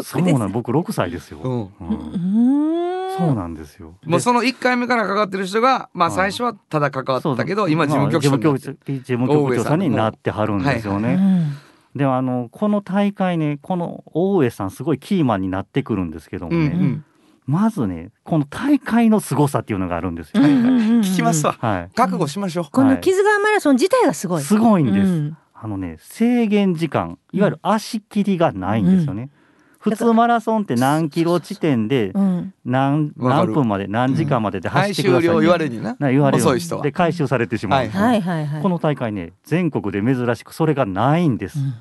[0.00, 1.40] そうなん僕6歳ですよ。
[1.42, 1.52] うん。
[1.52, 2.72] うんうん
[3.18, 3.94] そうなんですよ。
[4.06, 8.74] もうその一回目から関わってる人がまあはい最初はただ関わそうったけど今事務局長事
[9.04, 11.14] 務局長さんになってはるんですよね。
[11.14, 11.52] うん
[11.94, 17.04] でもあのこの大会ねこの大上さんすごいキーマンになってくるんですけどもね、うんうん。
[17.46, 20.42] まずねこの大会の凄さっていうのがあるんですよ。
[20.42, 21.54] うんうんうんうん聞きますわ。
[21.60, 21.90] はい。
[21.94, 22.64] 覚悟しましょう。
[22.72, 24.42] この木津川マラソン自体がすごい。
[24.42, 25.06] すごいんです。
[25.06, 29.30] うんあのね制限時間いわゆる足切りがないんですよね。
[29.78, 32.54] 普通マラソンって何キロ地点でうん。
[32.64, 35.96] 何何分まで何時間までではい走ってください、終了言われるにな。
[36.00, 36.44] な言われる。
[36.44, 36.82] 遅い人は。
[36.82, 38.20] で回収されてしまう、はいはい。
[38.20, 38.62] はいはい。
[38.62, 41.74] この大会ね全国で珍しくそれがないんです、うん。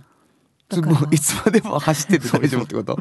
[0.69, 2.97] つもういつまでも走ってて大丈夫ってこと？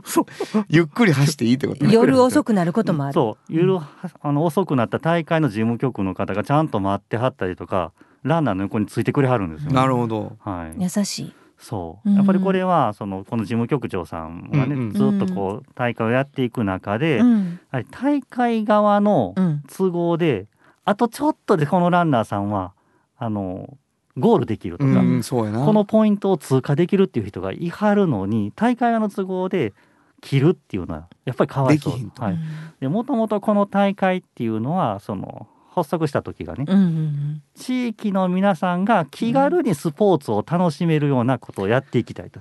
[0.71, 1.85] ゆっくり走っていいってこと？
[1.85, 3.13] 夜遅くなることもある。
[3.13, 3.53] そう。
[3.53, 3.89] 夜は
[4.23, 10.37] あの遅くなった大会の事務局の方がちゃんと待ってはったりとかランナーの横についてくれはるんですよ、なるほど。
[10.41, 11.35] はい、優しい。
[11.61, 12.11] そう。
[12.11, 14.93] やっぱりこれはそのこの事務局長さんがね、うんうん。
[14.93, 17.61] ずっとこう大会をやっていく中で、うん。
[17.71, 19.63] はい大会側のうん。
[19.69, 20.47] 都合で
[20.85, 22.73] あとちょっとでこのランナーさんは
[23.19, 23.77] あの
[24.17, 25.65] ゴールできるとか、うんそうやな。
[25.65, 29.75] このポイントを通過できるっていう人がいはるのに大会側の都合で
[30.23, 31.93] 切るっていうのはやっぱりかわいそう。
[31.93, 32.23] できひんと。
[32.23, 32.39] はい、
[32.81, 42.41] でもともとこの大会っていうのはその発足した時がね、うんうん地域の皆さんが気軽にスポーツを楽しめるようなことをやっていきたいと。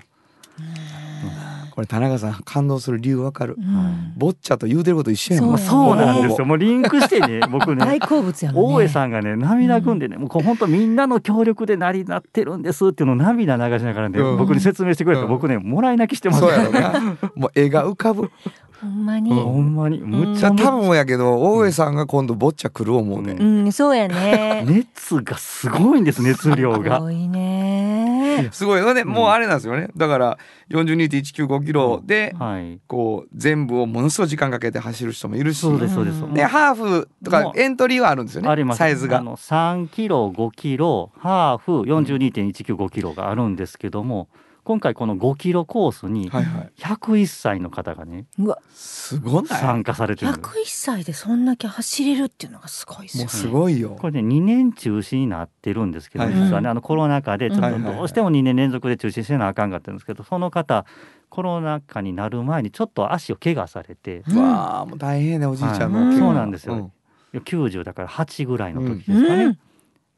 [1.71, 3.55] これ田中さん感動する理由わかる？
[3.57, 3.61] う。
[3.61, 5.57] んボッチャと言うてること一緒やもん。
[5.57, 8.75] そうなんですよもうリンクしてね 僕ね大好物やもんね。
[8.75, 17.17] 大江さんがね涙ぐんでね、もうこう本当みんなの協力で成り立ってるんですっていうのを涙流しながらね、うん僕に説明してくれて、うん僕ねもらい泣きしてますそうやろな。
[17.35, 18.29] もう絵が浮かぶ。
[18.81, 19.33] ほんまに。
[19.33, 19.99] ほんまに？
[19.99, 23.33] むっちゃ多分やけど大江さんが今度ボッチャ来る思うね。
[23.33, 24.63] うん、そうやね。
[24.65, 26.99] 熱がすごいんです熱量すが。
[26.99, 28.49] ごいね。
[28.51, 29.03] すごいよね。
[29.03, 29.89] もうあれなんですよね。
[29.97, 30.37] だから
[30.69, 32.79] 42.195キロではい。
[32.87, 35.59] こう全部をものすごい時間かけて走る人もいるし。
[35.59, 36.23] そうですそうです。
[36.23, 38.49] うんでハーフとかエントリーはあるんですよね。
[38.49, 38.77] あります。
[38.77, 39.17] サイズが。
[39.17, 44.29] あの3キロ5キロハーフ42.195キロがあるんですけども。
[44.69, 46.71] 今回この5キロコースにはいはい。
[46.77, 48.59] 101歳の方がねうわ。
[48.71, 49.59] すごない？
[49.59, 53.23] 参加されてるんです101歳でそんだけ走れるっていうのがすごいですよね。
[53.23, 53.97] もうすごいよ。
[53.99, 57.91] これね2年中止になってるんですけど、はい実はねあのコロナ禍でちょっはいはいはい。
[57.93, 60.85] とどうしても2年連続で中止せなあかんかったんですけどその方
[61.29, 64.37] コロナ禍になる前にちょっと足を怪我されてうん。
[64.37, 66.15] わあもう大変ねおじいちゃんのはい。
[66.15, 66.91] そうなんですよ。
[67.33, 69.57] 90だから8ぐらいの時ですかね、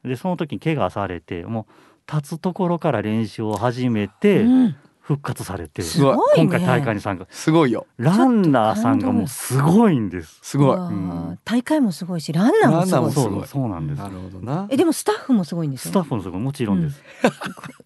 [0.03, 0.09] うん。
[0.09, 1.73] でその時に怪我されてもう
[2.11, 4.75] 立つところから練習を始めてうん。
[5.03, 6.21] 復活されて、すごいね。
[6.37, 7.25] 今回大会に参加。
[7.29, 7.85] すごいよ。
[7.97, 10.39] ランナーさんがもうすごいんです。
[10.41, 10.77] すごい。
[10.77, 11.39] うん。
[11.43, 12.85] 大会もすごいしランナーもすごい。
[12.85, 13.31] ランナーもすごい。
[13.31, 13.97] そうそうなんです。
[13.97, 14.67] なるほどな。
[14.69, 17.01] えでもスタッフもすごいんですよスタッフもすごいもちろんです、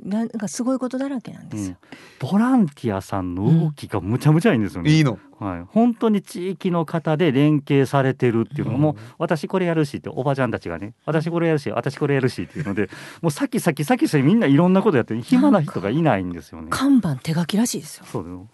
[0.03, 1.77] なんかすごいことだらけなんですよ、
[2.19, 4.91] ボランティアさんの動きがむちゃむちゃいいんですよね。
[4.91, 8.95] いいのはい、本当に地域の方で連携されてるっていうのが、うん。
[9.17, 12.89] 私これやるしっておばちゃんたちがね私これやるし私これやるしっていうので
[13.21, 16.67] もう先先先先みんないろんなことやって暇な人がいないんですよね。
[16.69, 18.05] 看板手書きらしいですよ。
[18.05, 18.47] そう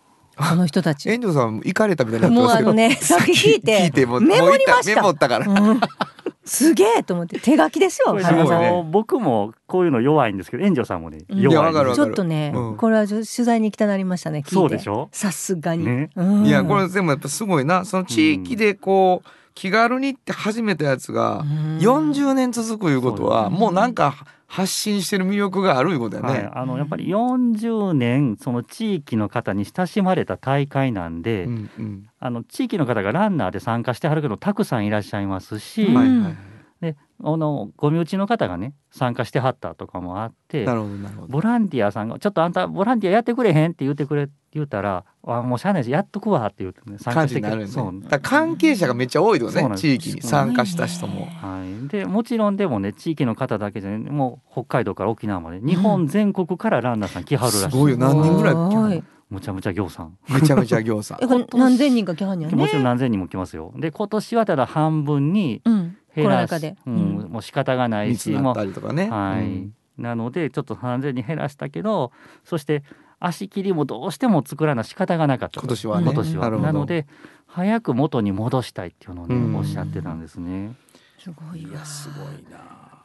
[0.50, 1.10] この人たち。
[1.10, 4.96] 遠藤さん行かれたみたいになもうあのねさっき聞いて聞いてもうメモりました。
[4.96, 5.48] メモったから。
[5.48, 5.82] うん。
[6.44, 11.40] すげえと思って手書きですよ僕もこういうの弱いんですけど炎上さんもねうん。
[11.40, 12.78] 弱いちょっとね、うん。
[12.78, 14.52] これは取材に行きたなりましたね聞いて。
[14.56, 15.10] そうでしょ？
[15.12, 16.10] さすがに、ね。
[16.16, 16.46] うん。
[16.46, 17.86] いやこれでもやっぱすごいな。
[17.86, 21.78] その地域でこう気軽にって始めたやつがうん。
[21.78, 24.16] 40年続くいうことはもうなんか
[24.52, 26.50] 発信してる魅力があるいうことだよはい、ね。
[26.54, 32.10] あのやっぱり40年その地域の方に親しまれた大会なんで、うんうん。
[32.20, 36.51] あの地域の方がランナーで参加してはるけどたくさんいらっしゃいますし、はいはい
[36.82, 41.28] であのご身内の方がね参加してはったとかもあってなるほどなるほど。
[41.28, 47.72] ボランティアさんが「ちょっとあんたボランティアやってくれへん?」って言ってくれ言うたら「あもうしゃあないしやっとくわ」って言ってね参加感してくれじになるよね。
[47.72, 48.02] そう。
[48.02, 51.28] だから関係者がめっちゃ多いよね地域に参加した人も。
[51.28, 57.98] はい、でもちろんでもね地域の方だけじゃねもう北海道から沖縄まで日本全国からランナーさん来はるらしい、すごいよ。
[57.98, 59.04] 何人ぐらいすごい。
[59.30, 60.18] むちゃむちゃ行さん。
[60.30, 61.24] めちゃめちゃ行さん。
[61.24, 61.28] え。
[61.28, 62.48] これ何千人か来はんね。
[62.48, 63.72] もちろん何千人も来ますよ。
[63.78, 67.32] で今年はただ半分にうんコ減らしロナ禍で、うんうん。
[67.32, 69.10] もう仕方がないしったりとかね。
[69.10, 69.76] はい、うん。
[69.98, 72.12] なのでちょっと3000に減らしたけど
[72.44, 72.84] そして
[73.20, 75.62] 足切りもどうしても作らな仕方がなかったと。
[75.62, 76.06] 今年はね。
[76.06, 76.50] 今年は。
[76.50, 77.06] なので
[77.46, 79.56] 早く元に戻したいっていうのをね、うん。
[79.56, 80.76] おっしゃってたんですね。
[81.20, 81.86] すごいわ。
[81.86, 82.60] すごいな。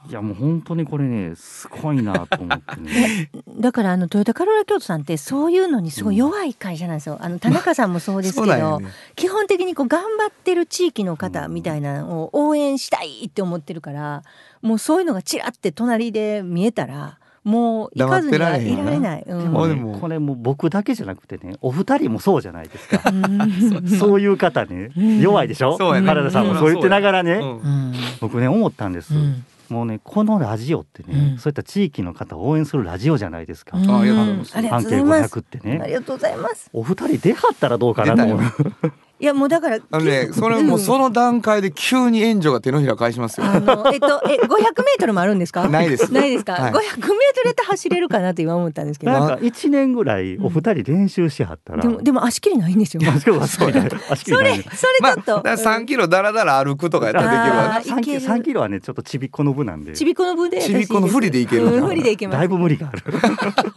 [0.09, 3.31] いやもう本当にこれねすごいなと思ってね。
[3.59, 7.19] だからあのトヨタカローラ京都さんってそういうのにすごい弱い会社なんですよ。
[7.21, 8.89] あの田中さんもそうですけど、そうだよね。
[9.17, 14.23] 基本的にこう頑張ってる地域の方みたいなのを応援したいって思ってるから、
[14.63, 19.25] もうそういうのがちらって隣で見えたらもう行かずにはいられない。
[19.27, 19.43] うん。
[19.43, 23.11] でも,、これもう僕だけじゃなくてねお二人もそうじゃないですか。
[23.11, 23.89] うん。
[23.99, 25.77] そういう方ねうん弱いでしょ？
[25.79, 27.41] そう原田さんもそう言ってながらね、うん。
[27.41, 27.95] うん。
[28.21, 31.39] 僕ね思ったんです、うんもうねこのラジオってね、うん。
[31.39, 33.91] そういった地域の方を応援するラジオじゃないですか、うん。
[33.91, 34.57] あありがとうございます。
[34.57, 35.39] ありが半径とうございます。
[35.39, 36.71] 500ってあねりがとうございます。
[36.73, 38.39] お二人出はったらどうかなと思う。
[38.39, 43.47] 出いやもうだからあのね、それもうその段階で急に援助が手のひら返しますよ。
[43.47, 45.67] あのえっとえ500メートルもあるんですか？
[45.71, 46.53] ないですないですか？
[46.53, 49.13] はい500メートルやったら走れるかなって今思ったんですけど。
[49.13, 53.03] なんか1年ぐらいお二人練習しはったら、でもでも足切りないんですよ。
[53.11, 57.75] 足切りそれそれまあ、ちょっと、だから3キロだらだら歩くとかやったらできるわね。
[57.75, 63.03] あー3キロいける3キロはねちょっとちびっこの部なんでちびっこの部でちびっこの不利でいけるうん不利でいけますだいぶ無理がある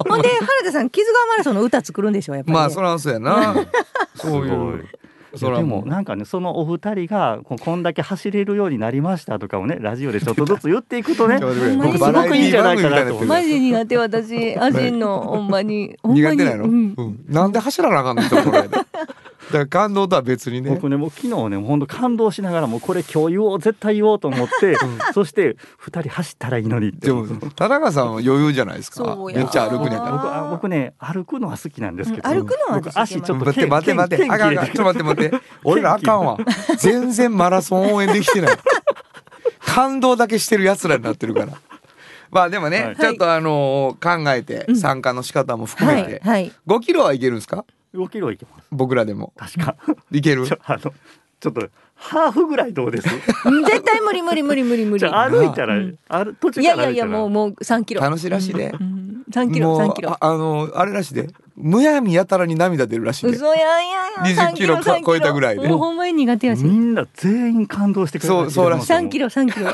[0.06, 3.56] ほんで原田さん木津川マラソンの歌作るんでしょやっぱり、ね、まあ、そらそうやな。
[4.16, 4.86] そういう。
[5.38, 12.40] でもなんかねそのお二人がここんだけ走れるようになりましたとかをねラジオでちょっとずつ言っていくとね僕すごくい。
[12.46, 14.56] いんじゃないかなとマジで苦手私。
[14.56, 15.98] 走んのほんまに。
[16.02, 16.88] ほんまに苦手なの、ううん。
[16.88, 17.20] ん。
[17.28, 18.24] なんで走らなあかんの？
[18.24, 18.78] ところやで。
[19.52, 20.70] だから感動とは別にね。
[20.70, 24.78] 僕ねもう昨日ねもう本当感動しながらもうこれ今日言おう絶対言おうと思って、
[25.14, 33.52] そして二人走ったらいいのにってでも田中さんは余裕じゃないですかめっちゃ歩くんやかあー僕あ僕ね歩くのは好きなんですけど、うん歩くのは僕私足ちょっとら。
[33.54, 34.24] 待って待って待って。
[34.24, 34.66] 剣あかんあかん。
[34.66, 35.46] ちょっと待って待って。
[35.64, 36.38] 俺らあかんわ。
[36.78, 38.58] 全然マラソン応援できてない。
[39.66, 41.54] 感動だけしてる奴らになってるから。
[42.32, 47.66] まあでもね、はいちょっとあのー考えて参加の仕方も含めて、はいはい5キロはいけるんですか？
[47.94, 48.68] 5キロいけます。
[48.72, 49.34] 僕らでも。
[49.38, 49.76] 確か。
[50.12, 50.46] いける？
[50.48, 50.80] ちょあの
[51.40, 53.08] ちょっとハーフぐらいどうです？
[53.46, 55.00] うん絶対無理無理無理無理無理。
[55.00, 55.98] じゃあ歩いたら、うん。
[56.08, 57.10] ある途中いやいやから歩いたら。
[57.10, 58.02] いやもうもう3キロ。
[58.02, 58.70] 楽しいらしいで。
[58.80, 59.24] うん。
[59.32, 60.12] 3キロもう3キロ。
[60.12, 61.30] ああのあれらしいで。
[61.56, 63.34] むやみやたらに涙出るらしいで。
[63.34, 64.54] 嘘やんやんやん。
[64.54, 65.68] 20キロ33超えたぐらいで。
[65.68, 66.64] もうほんまに苦手やし。
[66.64, 68.92] みんな全員感動してくれそうそうらしい。
[68.94, 69.66] 3キロ3キロ。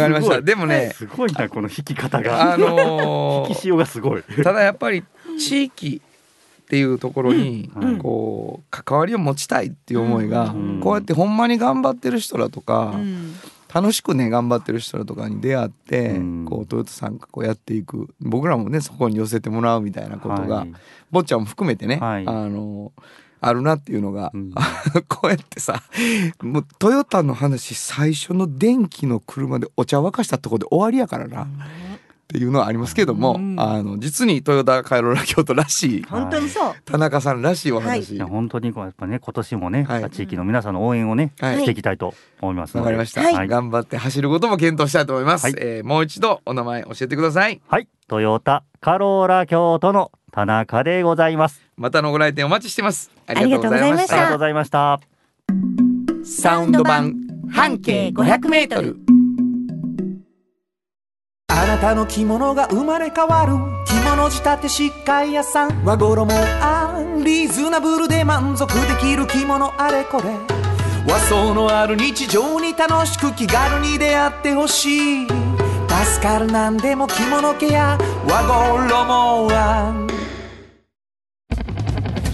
[0.00, 0.42] かりました。
[0.42, 0.92] でもね。
[0.94, 2.54] すごいなこの引き方が。
[2.54, 4.20] あの引 き潮がすごい。
[4.20, 5.04] ーただやっぱり
[5.38, 6.00] 地域
[6.64, 7.98] っていうところにうん。
[7.98, 10.80] こう関わりを持ちたいっていう思いがうん。
[10.80, 13.34] こうやってほんまに頑張ってる人らとかうん。
[13.72, 16.44] 楽しくね頑張ってる人とかに出会って、うん。
[16.44, 18.08] こうトヨタさんがこうやっていく。
[18.20, 20.72] 僕らもねそこに寄せてもらうみたいなことが、はい。
[21.10, 22.26] 坊ちゃんも含めてね、はい。
[22.26, 22.92] あの
[23.40, 24.52] あるなっていうのが、うん。
[25.08, 25.82] こうやってさ
[26.40, 31.46] もうトヨタの話最初の電気の車でお茶沸かしたところで終わりやからな、
[32.24, 33.60] っていうのはありますけども、うん。
[33.60, 36.74] あの実にトヨタカイロラ京都らしい本当にそう。
[36.84, 40.10] 田中さんらしいお話、いや本当にこうやっぱね今年もね、はい。
[40.10, 41.58] 地域の皆さんの応援をね、はい。
[41.58, 42.80] していきたいと思いますので。
[42.80, 45.54] わかりました、はい、頑張って走ることも検討したいと思います、はい。
[45.58, 47.60] えーもう一度お名前教えてください。
[47.68, 51.62] はい、トヨタカローラ京都の田中でございます。
[51.76, 53.10] またのご来店お待ちしてます。
[53.26, 54.14] ありがとうございました。
[54.14, 55.00] ありがとうございました。
[56.24, 57.14] サウンド版
[57.52, 58.96] 半径500メートル
[61.48, 63.52] あなたの着物が生まれ変わる。
[63.86, 65.84] 着物仕立て疾患屋さん。
[65.84, 70.24] 和衣あんリーズナブルで満足できる着物あれこれ。
[71.06, 75.26] 和装のある日常に楽しく気軽に出会ってほしい。
[75.26, 77.98] 助かるなんでも着物ケア。
[78.26, 80.08] 和衣あん。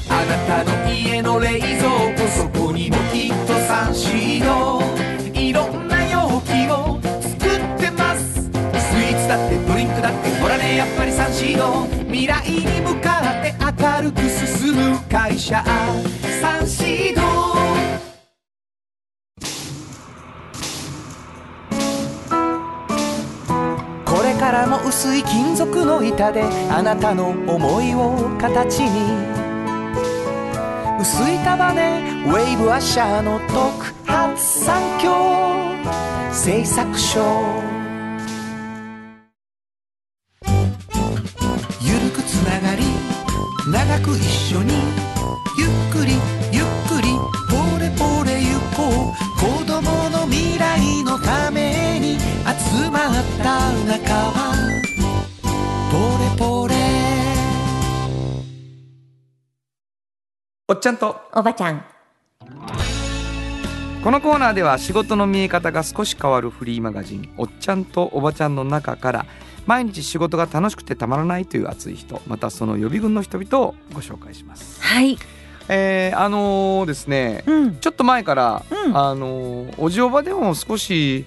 [0.08, 1.80] あなたの家の冷蔵
[2.16, 4.89] 庫そこにもきっとサンシード
[10.00, 10.10] ってドリンクだ。
[10.10, 15.62] ってほらねやっぱりサンシード未来に向かって明るく進む会社。
[16.40, 17.20] サンシード
[24.04, 29.40] これからも薄い金属の板であなたの思いを形に。
[31.00, 35.14] 薄い束ねウェーブアッシャーの特発産業
[36.30, 37.79] 製作所。
[42.40, 42.82] つながり
[43.70, 44.24] 長く一
[44.56, 44.72] 緒に
[45.58, 46.14] ゆっくり
[46.50, 47.08] ゆっくり
[47.50, 49.30] ポレポレゆこう。
[49.38, 54.54] 子供の未来のために集まった仲間。
[55.90, 56.74] ポレポレ。
[60.68, 61.20] おっちゃんと。
[61.34, 61.84] おばちゃん。
[64.02, 69.26] このコーナーでは仕事の見え方が少し変わるフリーマガジン「おっちゃんとおばちゃん」の中から
[69.66, 74.82] 毎日仕事が楽しくてたまらないという熱い人またその予備軍の人々をご紹介します。
[74.82, 75.18] はい。
[75.68, 77.76] えー、あのーですねうん。
[77.76, 81.26] ちょっと前から、うんあのーおじおばでも少し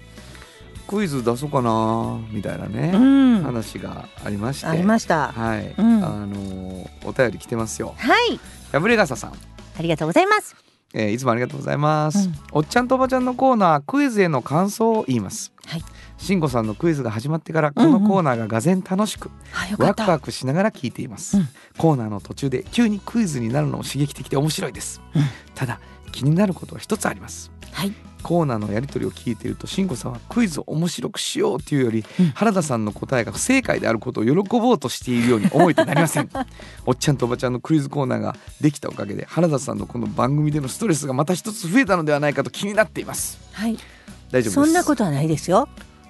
[0.88, 3.44] クイズ出そうかなみたいなうね、ん。
[3.44, 5.32] 話がありましてありました。
[5.32, 7.96] はい、うんあのーお便り来てますよ。
[7.98, 8.40] はい。
[8.72, 10.56] 破れ傘さんありがとうございます。
[10.94, 15.84] えーいつもありがとうございます、うんおっちゃんとおばちゃんのコーナークイズへの感想を言いますはい
[16.18, 20.04] 慎吾さんのクイズが始まってからこのコーナーががぜん楽しく、あ、よかった。
[20.04, 21.48] ワクワクしながら聞いています、うん。
[21.78, 25.24] コーナーの途中で急にクイズになるのも刺激的で面白いです、うん。
[25.56, 25.80] ただ
[26.12, 27.52] 気になることは一つあります。
[27.72, 27.94] はい。
[28.22, 32.30] コーナーのやり取りを聞いていると慎吾さんはクイズを面白くしようというより、うん。
[32.30, 36.30] 原田さんの答えが不正解であることを喜ぼうとしているように思えてなりません。
[36.86, 43.40] おっちゃんとおばちゃんのクイズコーナーができたおかげで原田さんのこの番組でのストレスがまた一つ増えたのではないかと気になっています。
[43.52, 43.74] はい。
[43.74, 44.52] 大丈夫です。
[44.54, 45.68] そんなことはないですよ。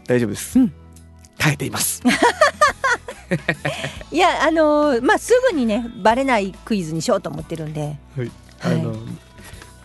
[0.08, 0.74] 大丈夫です、うん。
[1.38, 2.02] 耐えています。
[4.12, 7.98] いや、あのーまあ、すぐにね、バレないクイズにしようと思ってるんで。
[8.18, 8.80] はい、はい。
[8.80, 8.96] あの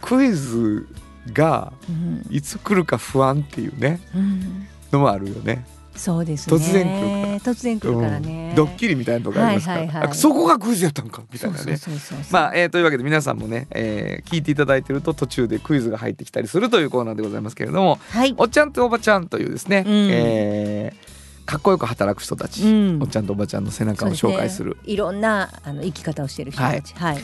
[0.00, 0.86] クイズ
[1.32, 2.26] がうん。
[2.30, 4.00] いつ来るか不安っていうね。
[4.14, 4.68] うん。
[4.92, 5.66] のもあるよね
[5.98, 6.56] そうですね。
[6.56, 7.54] 突然来るから。
[7.54, 8.48] 突然来るからね。
[8.50, 8.56] うん。
[8.56, 10.10] ドッキリみたいなとこありますから、はいはいはい。
[10.10, 11.78] あそこがクイズやったんかみたいなね。
[12.30, 18.34] まあ、えーというわけで皆さんもね、えー聞いていただいてると途中でクイズが入ってきたりするというコーナーでございますけれどもはい。
[18.36, 20.08] おっちゃんとおばちゃんというですね、うん。
[20.10, 21.08] えー
[21.48, 23.02] かっこよく働く人たち、うん。
[23.02, 24.72] おっちゃんとおばちゃんの背中を紹介する。
[24.72, 26.92] ねいろんなあの生き方をしている人たち。
[26.94, 27.18] はい。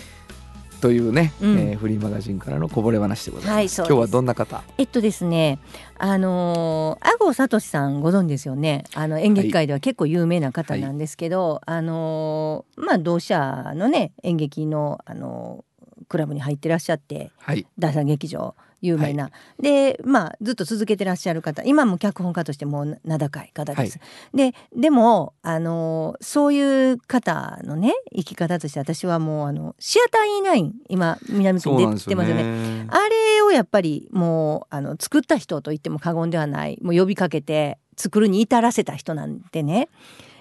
[0.85, 1.59] というね、うん。
[1.59, 3.81] えーフリーマガジンからのこぼれ話でございます。
[3.81, 4.63] はい今日はどんな方？
[4.77, 5.59] えっとですね、
[5.97, 8.85] あのー、阿郷聡さんご存知ですよね。
[8.93, 17.67] あの演劇界では結構有名な方なんですけど、あのーまあ同社のね演劇のあのークラブに入ってらっしゃって、はい。
[17.79, 23.99] 第三劇場有名な、でまあずっと続けてらっしゃる方今も脚本家としてもう名高い方です。
[24.35, 32.43] ででもあのそういう方のね生き方として私はもうあのシアター E9 今南区に出てますよね。
[32.45, 32.87] ね。
[32.91, 39.89] あれをやっぱりもうあの作った人と言っても過言ではないもう呼びかけて作るに至らせた人なんでね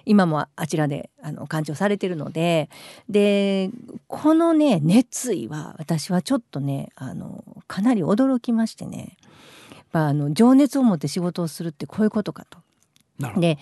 [0.06, 2.68] 今もあちらであの鑑賞されてるので
[3.08, 3.70] で
[4.06, 9.16] このね熱意は私はちょっとねあのかなり驚きましてね
[9.92, 12.58] あの情熱を持って仕事をするってこういうことかと。
[13.38, 13.58] で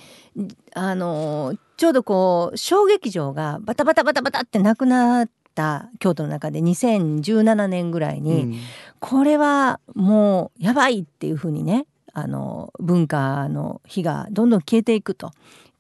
[0.75, 8.55] あのちょうどこう小劇場がバタバタバタバタってなくなった京都の中で2017年ぐらいに、うん
[9.03, 15.33] これはもうやばいっていうふうにねあの文化の火がどんどん消えていくと。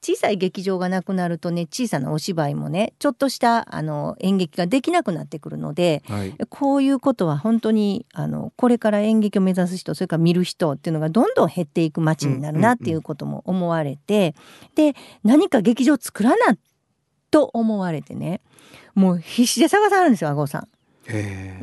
[0.04, 6.34] 小さい劇場がなくなるとね小さなお芝居もねちょっとしたあの演劇ができなくなってくるのではい。
[6.50, 14.34] こういうことは本当にあのこれから演劇を目指す人それから見る人っていうのがどんどん減っていく街になるなっていうことも思われて、
[14.74, 16.56] で何か劇場作らな
[17.30, 18.40] と思われてね
[18.94, 20.68] もう必死で探さはるんですよあごさん。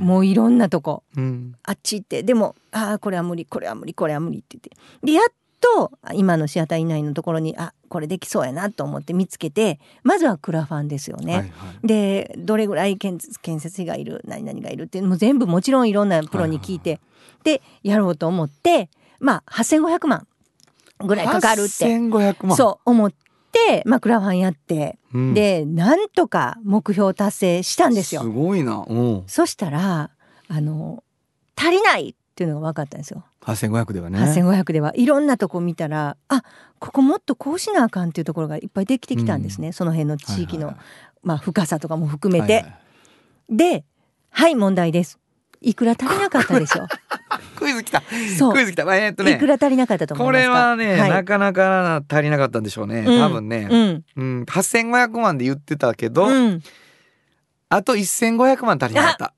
[0.02, 1.04] もういろんなとこ。
[1.16, 1.56] うん。
[1.64, 4.72] あっち行ってでもああこれは無理これは無理これは無理って言って。
[5.06, 11.34] でやっと今のシアター以内のところにあこれできそうやなと思って見つけてまずはクラファンですよね。
[11.34, 11.48] はいは
[11.84, 11.88] い。
[11.88, 17.02] でどれぐらい建設建設費がいる何々がいるっていうのも全部もちろんいろんなプロに聞いて、
[17.44, 20.28] でやろうと思ってまあ8,500万
[21.00, 21.86] ぐらいかかるって。
[21.86, 22.58] 8500万。
[22.58, 23.12] そう思っ
[23.52, 25.34] て、まあ、クラファンやって、うん。
[25.34, 28.22] でなんとか目標達成したんですよ。
[28.22, 28.86] すごいな。
[28.88, 29.24] うん。
[29.28, 30.12] そしたら
[30.48, 31.04] あの
[31.56, 33.26] 足りないっていうのが分かったんですよ。
[33.42, 34.20] 8500ではね。
[34.20, 34.94] 8500では。
[34.96, 36.44] いろんなとこ見たらあ
[36.80, 40.86] ここもっとこうしなあかんっていうところがいっぱいできてきたんですね、その辺の地域の、はいはい
[41.22, 42.54] まあ、深さとかも含めて。
[42.54, 42.80] はいはい
[43.50, 43.84] で
[44.32, 45.18] はい問題です。
[45.62, 46.88] いくら足りなかったでしょう。
[47.58, 48.02] クイズ来た。
[48.38, 48.54] そう。
[48.54, 48.84] クイズ来た。
[48.96, 49.34] えーっとね。
[49.34, 50.48] いくら足りなかったと思いこますか？
[50.48, 53.20] れはね、はいなかなか足りなかったんでしょうね、うん。
[53.20, 54.06] 多分ね、うん。
[54.16, 56.62] うん、8500万で言ってたけど、うん、
[57.70, 59.34] あと1500万足りなかった。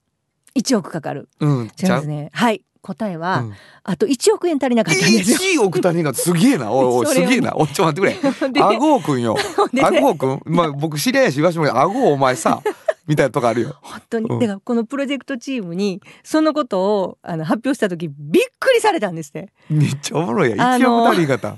[0.56, 1.30] 1億かかる。
[1.40, 1.72] うん。
[1.82, 2.30] 違いますね。
[2.34, 3.54] はい答えは、うん。
[3.84, 5.64] あと1億円足りなかったんですよ。
[5.64, 6.20] 1億足りなかった。
[6.22, 7.54] すげえなおいおい すげえな。
[7.56, 8.50] おいちょ待ってくれ。
[8.52, 9.36] であごうくんよ。
[9.84, 10.42] あごうくん？
[10.46, 12.62] まあ僕知り合いやし言わしてもあごうお前さ
[13.08, 13.76] みたいなとこあるよ。
[13.82, 14.40] 本当に、うん。
[14.40, 19.50] だからこのプロジェクトチームにそのことをあの発表した時びっくりされたんですって。
[19.70, 21.58] めっちゃおもろいや1あのー億足りなかっ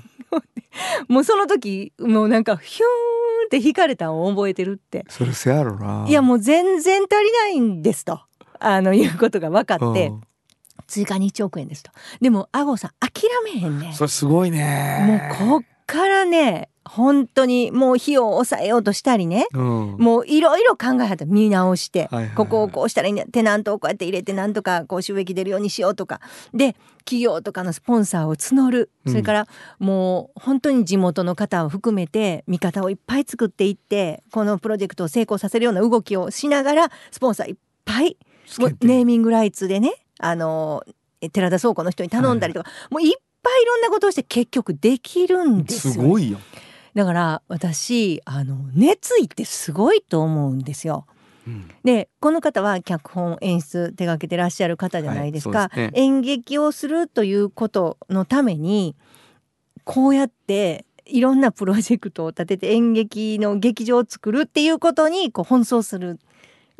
[1.08, 5.04] もうその時もうなんかヒューンって引かれたのを覚えてるって。
[5.08, 6.04] それせやろな。
[6.08, 8.20] いやもう全然足りないんですと。
[8.58, 10.20] あのいうことが分かって、うん
[10.86, 11.90] 追加に1億円ですと。
[12.20, 13.92] でもアゴさん諦めへんね。
[13.94, 19.46] それすごいもねうこっからね本当にもう費用を抑えようとしたりね。
[19.54, 19.96] うん。
[19.98, 21.24] もういろいろ考えはった。
[21.24, 23.24] 見直して、ここをこうしたらいいんだ。
[23.24, 26.20] テナントをこうやって入れてなんとかこう収益出るようにしようとか。
[26.52, 28.90] で企業とかのスポンサーを募る。
[29.06, 29.12] うん。
[29.12, 29.46] それから
[29.78, 37.56] もう本当に地元の方を含めて味方をいっぱい作っていってこのプロジェクトを成功させるような動きをしながらスポンサーいっ
[37.86, 38.18] ぱい
[38.82, 40.82] ネーミングライツでねあの
[41.20, 43.12] え寺田倉庫の人に頼んだりとか、もういっ
[43.42, 45.94] ぱいいろんなことをして結局できるんですよ。
[45.94, 46.38] すごいよ、
[46.94, 51.06] だから私あの熱意ってすごいと思うんですよ。
[51.46, 51.68] うん。
[51.84, 55.90] でこの方は脚本演出手掛けてらっしゃる方じゃないですか、はいですね。
[55.94, 58.96] 演劇をするということのために
[59.84, 66.18] こうやっていろんなプロジェクトを立てて演劇の劇場を作るっていうことにこう奔走する。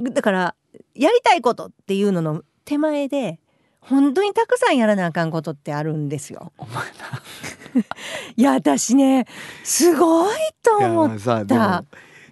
[0.01, 0.55] だから
[0.95, 3.41] やりたいことっていうのの手前で
[3.81, 6.53] 本当にたくさんやらなあかんことってあるんですよ。
[8.37, 9.27] いや私ね
[9.63, 11.85] すごいと思っやさでも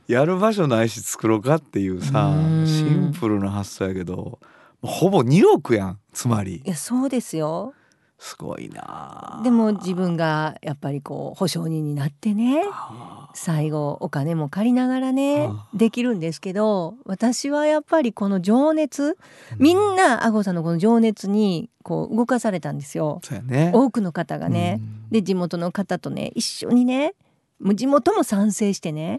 [0.06, 2.66] やる場所ないし作ろうかっていうさうん。
[2.66, 4.38] シンプルな発想やけど
[4.80, 6.62] ほぼ2億やんつまり。
[6.64, 7.74] いやそうですよ
[8.22, 9.40] すごいな。
[9.42, 19.18] でも自分がやっぱりこう保証人になってねあ最後お金も借りながらねあできるんですけど私はやっぱりこの情熱
[19.58, 23.20] みんなあごさんのこの情熱にこう動かされたんですよ。
[23.44, 23.72] ね。
[23.74, 24.78] 多くの方がね。
[24.78, 25.10] うん。
[25.10, 27.14] で地元の方とね一緒にね
[27.58, 29.18] もう地元も賛成してね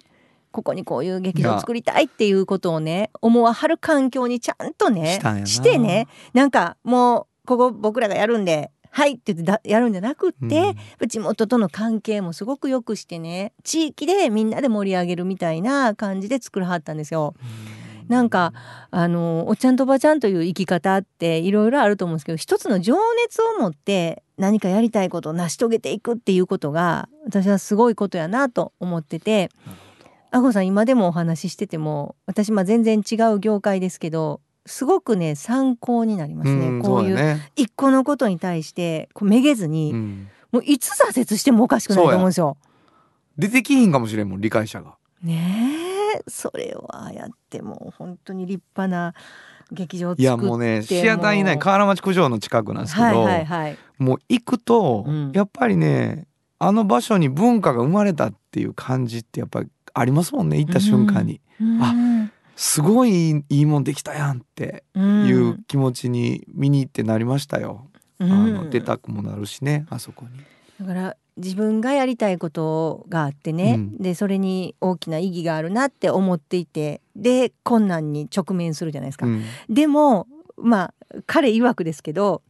[0.51, 10.75] ここにこういう劇場を作りたいっていうことをね思わはる環境にちゃんとねしてねなんかもうここ僕らがやるんではいって言ってだやるんじゃなくって、
[11.07, 17.33] 地元との関係もすごく良くしてね地域でみんなで盛り上げるみたいな感じで作らはったんですよ。
[18.07, 18.53] なんか
[18.91, 29.49] あのおっちゃんとおばちゃんという生き方っていろいろあると思うんですけど一つの情熱を持って何かやりたいことを成し遂げていくっていうことが私はすごいことやなと思ってて
[30.29, 40.29] あごさん今でもお話ししてても私まあ全然違う業界ですけどすごくね参考になりますね、んこういう一個のことに対してこうめげずに、うん。
[40.51, 42.57] もういつ挫折してもおかしくないと思うんですよ。
[43.37, 44.95] 出てきひんかもしれんもん理解者が。
[45.23, 45.73] ね
[46.17, 49.15] えそれはやってもう本当に立派な
[49.71, 53.27] 劇場を作っていやもうねシアター以内河原町九条の近くなんですけど、
[53.97, 55.31] もう行くと、うん。
[55.33, 56.27] やっぱりね
[56.59, 61.41] あの場所に文化が生まれたっていう感じってやっぱりありますもんね行った瞬間に、
[61.81, 65.27] あすごいいいもんできたやんってうん。
[65.27, 67.87] いう気持ちに見に行ってなりましたよ、
[68.19, 68.31] うん。
[68.31, 70.39] あの出たくもなるしねあそこに。
[70.79, 73.97] だから自分がやりたいことがあってね、うん。
[73.97, 79.25] でそれに大きな意義があるなって思っていてで困難に直面するじゃないですか。
[79.25, 79.43] うん。
[79.69, 80.27] でも
[80.57, 80.93] まあ
[81.25, 82.41] 彼曰くですけど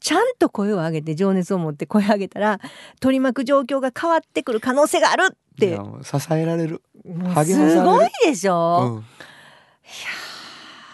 [0.00, 2.60] ちゃんと声を上げて情熱を持って声を上げたら
[3.00, 5.78] 取り巻く状況が変わってくる可能性があるって。
[6.02, 8.54] 支えられる、すごいでしうょ、
[8.86, 9.02] ん、いやー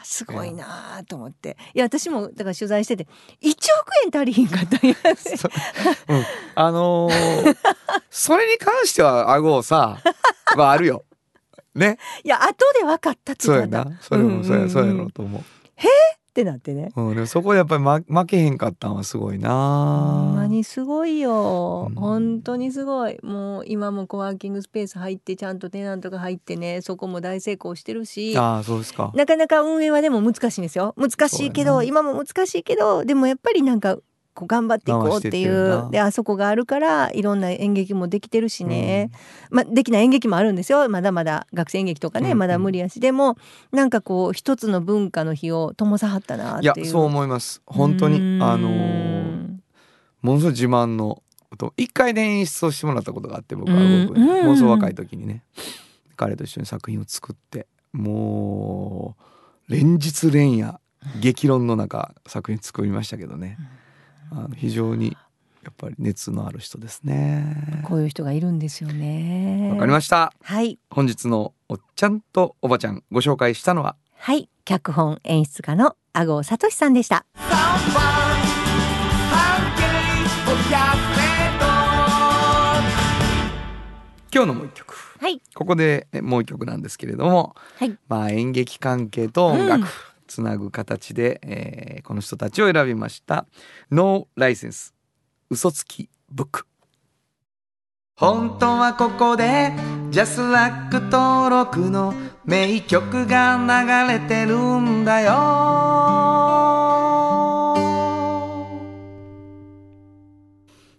[0.02, 1.56] すごいなーと思って。
[1.74, 3.06] いや私もだから取材してて
[3.42, 3.58] 1億
[4.04, 4.96] 円足りひんかったんや
[6.08, 6.24] うん、
[6.56, 7.56] あのー
[8.10, 9.98] それに関しては顎をさ
[10.56, 11.04] はあるよ。
[11.74, 11.98] ね。
[12.24, 13.98] いや後で分かったってそうやな。
[14.00, 14.70] それもそうや,、うんうんうん。
[14.70, 15.42] そうやろうと思う、
[16.30, 16.90] ってなってね。
[16.94, 19.50] うん、でもそこでやっぱり、ま、負けへんかったんはすごいな。
[19.50, 21.94] ほんまにすごいよ、うん。
[21.96, 23.18] 本当にすごい。
[23.24, 28.38] もう今もコワーキングスペース入ってちゃんとテナントが入ってねそこも大成功してるし。
[28.38, 29.12] ああそうですか。
[29.16, 30.94] なかなか運営はでも難しいんですよ。
[30.96, 33.98] 難しいけど今も難しいけどでもやっぱりなんか
[34.34, 35.88] こう頑張っていこうっていうな。
[35.90, 39.10] であそこがあるからいろんな演劇もできてるしね、
[39.50, 40.88] まあ、できない演劇もあるんですよ。
[40.88, 42.38] まだまだ学生演劇とかね、うんうん。
[42.38, 43.00] まだ無理やし。
[43.00, 43.36] でも
[43.72, 46.72] なんかこう一つの文化の日を灯さはったなっていう。
[46.76, 47.62] いやそう思います。
[47.66, 48.42] 本当にうん。
[48.42, 49.60] あのー
[50.22, 51.22] ものすごい自慢の
[51.56, 54.44] と一回で演出をしてもらったことがあって僕はうん僕にうん。
[54.44, 55.42] ものすごい若い時にね。
[56.16, 59.16] 彼と一緒に作品を作っても
[59.68, 60.78] う連日連夜
[61.18, 63.56] 激論の中作品作りましたけどね
[64.32, 65.16] あの非常に
[65.62, 67.82] やっぱり熱のある人ですね。
[67.84, 69.70] こういう人がいるんですよね。
[69.72, 70.32] わかりました。
[70.42, 70.78] はい。
[70.90, 73.96] 本日のおっちゃんとおばちゃんご紹介したのは？
[74.16, 74.48] はい。
[74.64, 77.26] 脚本演出家の阿郷聡さんでした。
[84.32, 84.94] 今日のもう一曲。
[85.18, 85.42] はい。
[85.54, 87.98] ここでえもう一曲なんですけれども、はい。
[88.08, 89.88] まあ演劇関係と音楽、うん
[90.30, 93.46] つなぐ形で、えーこの人たちを選びました
[93.90, 94.94] 「ノーライセンス
[95.50, 96.66] 嘘つきブック」
[98.16, 99.72] 本当はここで
[100.10, 102.14] ジャスラック登録の
[102.44, 103.58] 名曲が
[104.06, 105.30] 流れてるんだよ。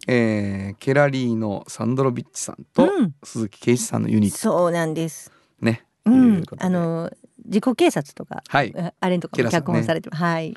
[0.08, 3.16] えーケラリーのサンドロビッチさんとうん。
[3.24, 4.38] 鈴木圭一さんのユニット。
[4.38, 5.32] そうなんです。
[5.62, 5.86] ね。
[6.06, 6.44] うん。
[6.58, 7.12] あの
[7.52, 8.74] 自己警察とかはい。
[8.78, 10.56] ああれとかも脚本されて、はい。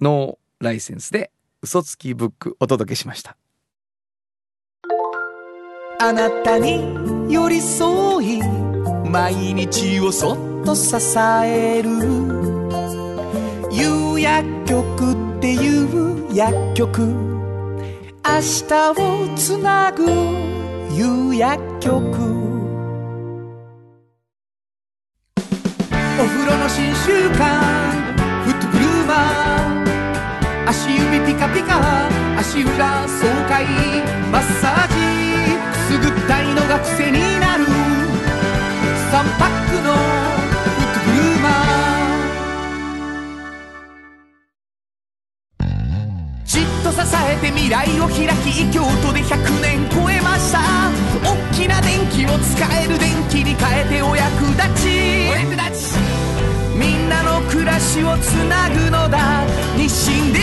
[0.00, 1.30] ノーライセンスで
[1.60, 3.36] 嘘つきブックお届けしました。
[6.00, 8.42] あなたに寄り添い
[9.08, 10.96] 毎日をそっと支
[11.44, 11.90] える
[13.70, 20.04] 夕薬局っていう薬局明日をつなぐ
[20.96, 22.41] 夕薬局
[26.32, 27.44] 風呂の新習慣
[28.44, 32.08] フットグルーマー足指ピカピカ
[32.38, 33.66] 足裏爽快
[34.30, 34.94] マッサージ
[35.72, 37.70] くすぐったいのが癖になる3
[39.38, 39.98] パックのフ
[40.82, 41.52] ットグルーマー
[46.46, 46.98] じっと支
[47.30, 50.60] えて未来を開き京都で100年超えました
[51.22, 56.21] 大きな電気を使える電気に変えてお役立ちお役立ち。
[56.78, 59.44] みんなの暮らしをつなぐのだ
[59.76, 60.42] 日清電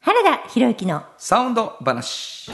[0.00, 2.50] 原田博之のサウンド話。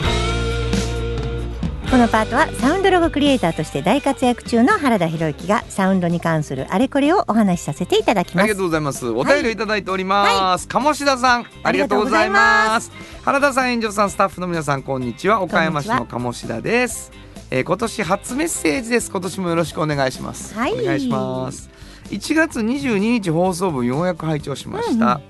[1.90, 9.08] このパートはサウンドロゴクリエイターとして大活躍中の原田博之がサウンドに関するあれこれをお話しさせていただきますありがとうございます。
[9.08, 10.68] お便りをいただいております。
[10.68, 12.92] 鴨志田さん、ありがとうございます。
[13.24, 15.40] 原田さん、炎上さん、スタッフの皆さん、こんにちは。
[15.40, 17.10] 岡山市の鴨志田です。
[17.51, 19.11] えー今年初メッセージです。
[19.11, 20.55] 今年もよろしくお願いします。
[20.55, 21.70] はいお願いします。
[22.11, 25.20] 1月22日放送分ようやく拝聴しました。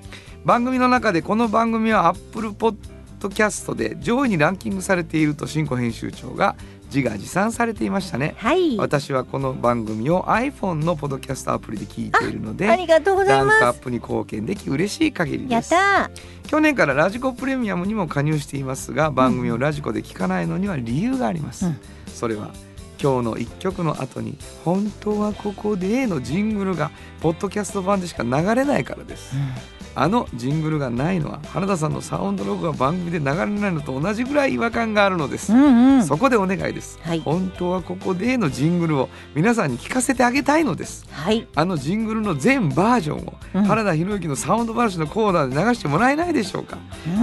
[0.44, 2.76] 番組の中でこの番組はアップルポッ
[3.20, 6.56] ドキャストで上位にランキングされていると新庫編集長が
[6.86, 8.34] 自画自賛されていましたね。
[8.38, 16.10] はい私はこの番組を iPhone のポッドキャストアプリで聞いているのでありがとうございランクアますップに貢献でき嬉しい限りやですった
[16.48, 21.80] 去年からラジコプレミアムにも加入していますが番組をラジコで聞かないのには理由があります、うん
[22.18, 22.50] それは
[23.00, 26.90] 今日の一曲の後に「本当はここで」のジングルが
[27.20, 29.36] ポッドキャスト版でしか流れないからです、
[29.94, 36.04] あのジングルがないのは原田さんのサウンドロゴが番組で流れないのと同じぐらい違和感があるのです、うんうん。
[36.04, 37.20] そこでお願いです、はい。
[37.20, 41.06] 本当はここでのジングルを皆さんに聞かせてあげたいのです。
[41.10, 41.46] はい。
[41.54, 43.64] あのジングルの全バージョンを、うん。
[43.64, 46.78] 原田博之のサウンド話のコーナーで流してもらえないでしょうか、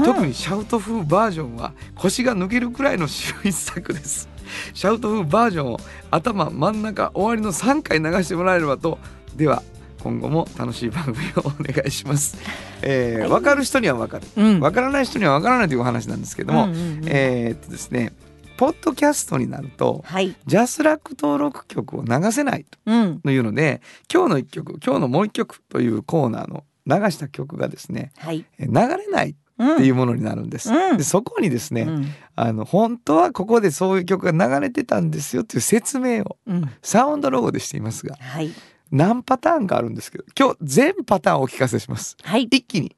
[0.06, 4.30] 特にシャウト風バージョンは腰が抜けるくらいの秀逸作です
[4.74, 5.80] シャウト風バージョンを
[6.12, 8.98] 頭真ん中終わりの3回流してもらえればと
[9.36, 9.64] では
[10.04, 12.38] 今後も楽しい番組をお願いします、
[12.82, 18.14] えーはい分かる人には分かるうん分からない人には分からないというお話なんですけども、うんうんうんえーっとですね
[18.58, 20.34] ポッドキャストになるとはい。
[20.46, 23.20] ジャスラック登録曲を流せないうん。
[23.20, 23.82] というので
[24.14, 28.46] 今日の一曲今日のもう一曲というコーナーの流した曲がですねはい。
[28.58, 29.78] え流れないっうん。
[29.78, 30.72] ていうものになるんです。
[30.74, 32.08] うんでそこにですね、うん。
[32.36, 36.70] あの本当はここでそういう曲が流れてたんですよっていう説明をうん。
[36.82, 38.52] サウンドロゴでしていますがはい。
[38.92, 42.16] 何パターンかあるんですけど今日全パターンお聞かせします。
[42.24, 42.44] はい。
[42.44, 42.96] 一気に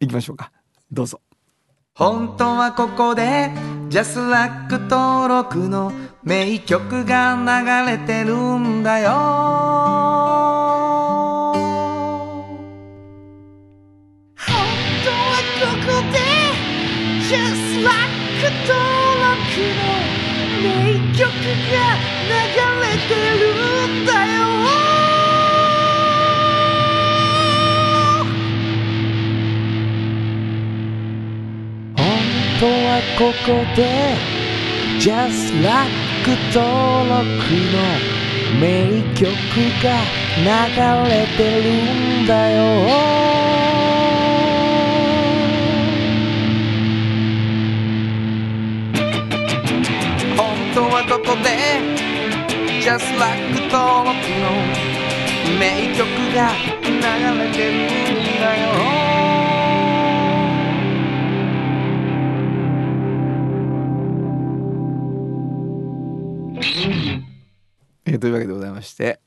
[0.00, 0.50] いきましょうか
[0.90, 1.20] どうぞ
[1.94, 3.50] 本当はここで
[3.90, 9.10] ジャスラック登録の名曲が流れてるんだよ
[17.30, 17.94] スラッ
[18.40, 18.74] ク登
[19.22, 19.82] 録の
[20.60, 21.22] 名曲
[21.70, 21.78] が
[22.26, 22.34] 流
[22.82, 23.42] れてる
[23.88, 24.38] んだよ
[31.96, 32.02] 本
[32.58, 34.18] 当はここで
[34.98, 35.92] Just Like
[36.52, 38.00] 登録の
[38.60, 40.04] 名曲が
[40.36, 40.44] 流
[41.08, 41.89] れてる。
[52.90, 53.38] Just Like
[53.70, 54.50] 登録の
[55.60, 56.50] 名曲が
[56.82, 56.90] 流
[57.38, 58.66] れてるんだよ。
[68.06, 69.20] えーというわけでございまして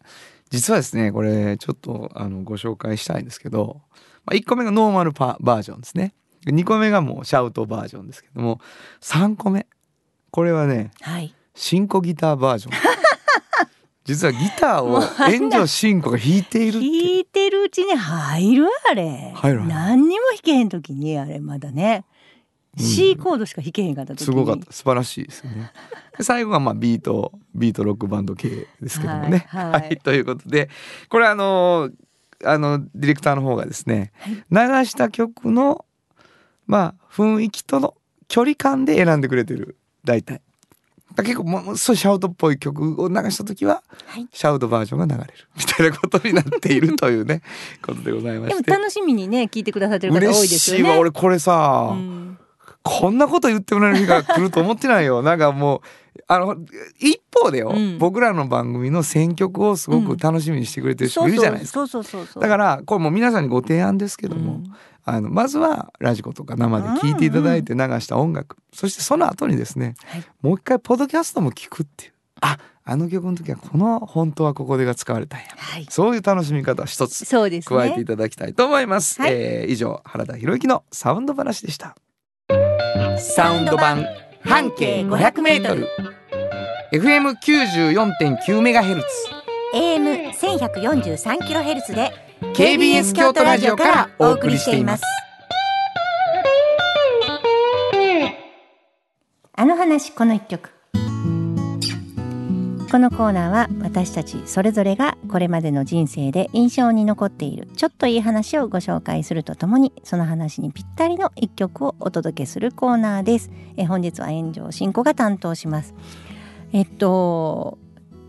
[0.50, 3.80] 実はですねこれちょっとあのご紹介したいんですけど、
[4.26, 6.14] まあ、1個目がノーマルパバージョンですね。
[6.48, 8.60] 2個目がもうシャウトバージョンですけども
[9.00, 9.68] 3個目。
[10.32, 11.34] これはねはい。
[11.56, 12.93] 新子ギターバージョン
[14.06, 16.84] 実はギターを炎上新子が弾いている弾
[17.20, 19.32] いてるうちに入るあれ。
[19.36, 22.06] 入る何にも弾けへん時にあれまだね。
[22.78, 22.86] うん。
[22.86, 24.18] C コードしか弾けへんかった。
[24.18, 24.72] すごかった。
[24.74, 25.72] 素晴らしいですよね。
[26.18, 29.46] で最後がまあビートビートロックバンド系ですけどもね。
[29.48, 29.98] はいはい。
[29.98, 30.70] ということで
[31.08, 31.90] これあの
[32.44, 34.12] あのディレクターの方がですね、
[34.52, 35.86] 流した曲の
[36.68, 37.96] まあ雰囲気との
[38.28, 40.36] 距離感で選んでくれてる大体。
[40.38, 40.42] だ
[41.22, 47.42] 結構ものすごいシャウトっぽい曲を流した時は、はいシャウトバージョンが流れる みたいなことになっているというね
[47.86, 50.84] ことでございまでもして楽しみにね聞いてくださってる方多い嬉ですよね。
[50.84, 52.24] しいわ俺これさ、うん
[52.84, 55.24] こんなこと言ってもらえる日が来ると思ってないよ。
[55.24, 55.82] なんかもう、
[56.28, 56.58] あの、
[57.00, 61.80] 一方でよ、うん僕らの番組の選曲をすごく楽しみにしてくれてる人もいるじゃないですか。
[61.80, 62.44] そうそうそうそう。
[62.44, 64.74] だから、これもう皆さんにご提案ですけども、うん
[65.06, 72.14] あの、まずはラジコとか生で聴いていただいて流した音楽、そしてその後にですね、はいもう一回ポッドキャストも聞くっていう。
[72.42, 75.48] あ、あの曲の時はこの本当はここでが使われたんや。
[75.58, 75.86] はい。
[75.90, 77.78] そういう楽しみ方一つそうですね。
[77.78, 79.22] 加えていただきたいと思います。
[79.22, 81.96] はいえー以上、原田博之のサウンド話でした。
[83.18, 84.06] サウンド版
[84.42, 85.88] 半径500メートル
[86.92, 89.08] FM 94.9メガヘルツ
[89.74, 92.12] AM 千百四十三キロヘルツで
[92.52, 95.04] KBS 京都ラジオからお送りしています。
[99.54, 100.70] あの話この一曲。
[102.92, 113.50] このコーナーは私たちそれぞれがこれまでの人生で印象に残っているちょっといい話をご紹介するとともにその話にぴったりの一曲をお届けするコーナーです。
[113.78, 115.96] え本日は炎上進行が担当します。
[116.72, 117.80] えっと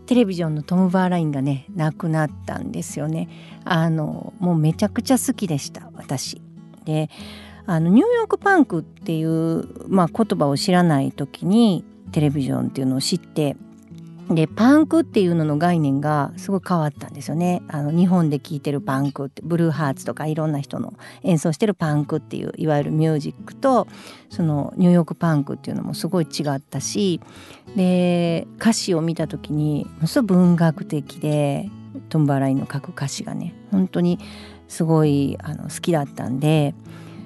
[0.05, 3.27] テレビジョンのトム・バーラインがね亡くなったんですよね。
[3.63, 6.41] あのもうめちゃくちゃ好きでした私。
[6.85, 7.09] で
[7.65, 13.57] あのニューヨークパンクっていう、まあ、言葉を知らない時にテレビジョンっていうのを知って
[14.29, 17.61] でパンクっていうのの概念がすごい変わったんですよね。
[17.67, 23.87] あの日本で聴いてるパンクってブルーハーツとかいろんな人の演奏してるパンクっていういわゆるミュージックと
[24.29, 27.21] そのニューヨークパンクっていうのもすごい違ったし
[27.75, 31.69] で歌詞を見た時にものすごい文学的で
[32.09, 34.19] トンバーラインの書く歌詞がね本当に
[34.67, 36.73] すごいあの好きだったんで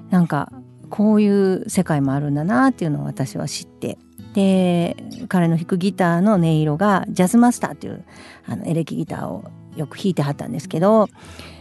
[0.10, 0.52] なんか
[0.90, 3.98] こういう世界もあるんだなっていうのを私は知って
[4.40, 4.96] で
[5.28, 8.06] 彼の弾くギターの音色がジャズマスターっていう
[8.46, 9.44] あのエレキギターを
[9.76, 11.10] よく弾いてはったんですけど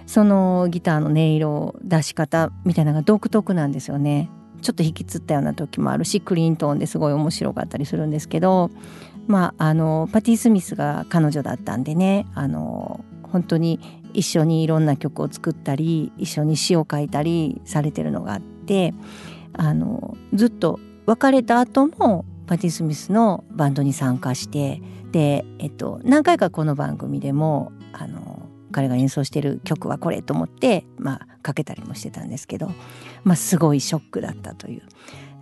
[0.06, 4.30] そのギターの音色出し方みたいなのが独特なんですよね。
[4.62, 8.72] ちょっと引きつったような時もあるしクリーントーンですごい面白かったりするんですけど
[9.28, 13.78] まああのパティ・スミスが彼女だったんでねあの本当に
[14.14, 18.94] 一緒にいろんな曲を作ったり一緒に詩を書いたりされてるのがあって
[19.52, 24.80] あのずっと別れた後もパティ・スミスのバンドに参加して
[25.12, 32.70] で、えっと、何回かこの番組でもあの彼が演奏してる曲はこれと思って、まあ、かけたりもしてたんですけど、
[33.22, 34.82] まあ、すごいショックだったという。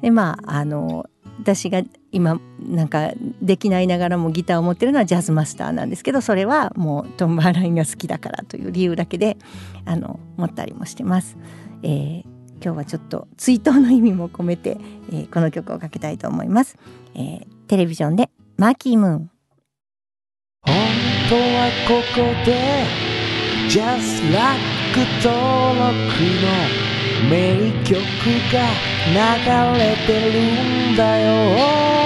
[0.02, 1.82] でまああの私が
[2.12, 9.36] 今なんかできないながらもギターを持ってるのはジャズマスターなんですけどそれはもうトンバーラインが好きだからという理由だけで
[9.84, 11.36] あの持ったりもしてます。
[11.82, 12.35] えー
[12.66, 14.76] 今日はちょっと追悼の意味も込めて、
[15.12, 16.76] えーこの曲をかけたいと思います。
[17.14, 19.30] えーテレビジョンでマーキームーン
[20.62, 20.74] 本
[21.28, 22.84] 当はここで
[23.68, 25.94] Just Like 登録
[26.42, 26.50] の
[27.30, 27.94] 名曲
[28.52, 28.66] が
[29.12, 32.05] 流れてるんだよ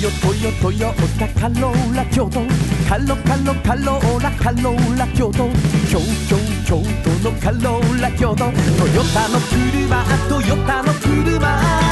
[0.00, 2.40] ヨトヨトヨタカローラ京都
[2.88, 5.48] カロカロカローラカローラ京都
[5.90, 11.87] 京京京都のカローラ京都トヨタの車トヨタの車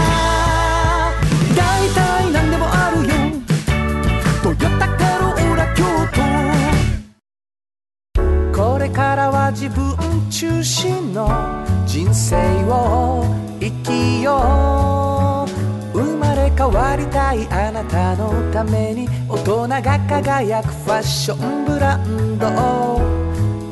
[16.97, 22.47] れ変わりたいあなたのために大人が輝くファッションブランド。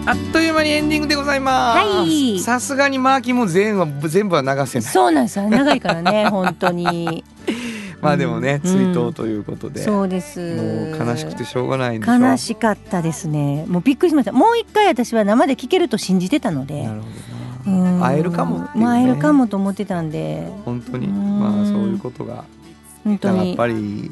[0.09, 1.97] あっという間にエンディングでございます。
[1.97, 2.39] はい。
[2.39, 4.89] さすがにマーキーも全部は全部は流せない。
[4.89, 5.49] そうなんですよ。
[5.49, 7.25] 長いからね本当に
[8.01, 8.71] まあでもね、うん。
[8.71, 10.39] 追悼ということで、そうです。
[10.55, 12.13] もう悲しくてしょうがないんでしょ。
[12.13, 13.65] 悲しかったですね。
[13.67, 14.31] もうびっくりしました。
[14.31, 16.83] もう一回私は生で聴けると信じてたので。
[16.83, 17.07] なるほ
[17.67, 18.03] うん。
[18.03, 18.65] 会えるかもね。
[18.75, 20.51] まあ会えるかもと思ってたんで。
[20.63, 21.07] 本当に。
[21.07, 21.39] うん。
[21.39, 22.43] まあそういうことが
[23.03, 23.47] 本当に。
[23.49, 24.11] やっぱり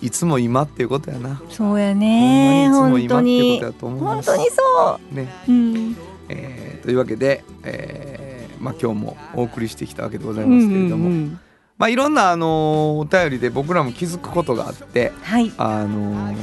[0.00, 1.40] いつも今っていうことやな。
[1.48, 2.68] そうやね。
[2.70, 4.30] 本当ににいつも今っていうことやと思います。
[4.30, 4.50] 本当に。
[4.50, 5.96] そね、う、うん、
[6.28, 8.24] えーというわけで、えー
[8.64, 11.40] まあ今日もお送りしてきたわけでございますけれども、うんうんうん
[11.78, 15.52] まあいろんなあのお便りで僕らも気づくことがあって、はい。
[15.58, 16.34] あの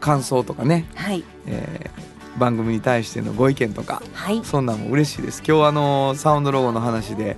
[0.00, 1.24] 感想とかね、はい。
[1.46, 2.02] えー
[2.38, 4.40] 番組に対してのご意見とかはい。
[4.42, 5.42] そんなんも嬉しいです。
[5.46, 7.36] 今日あのサウンドロゴの話で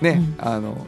[0.00, 0.84] ね、あの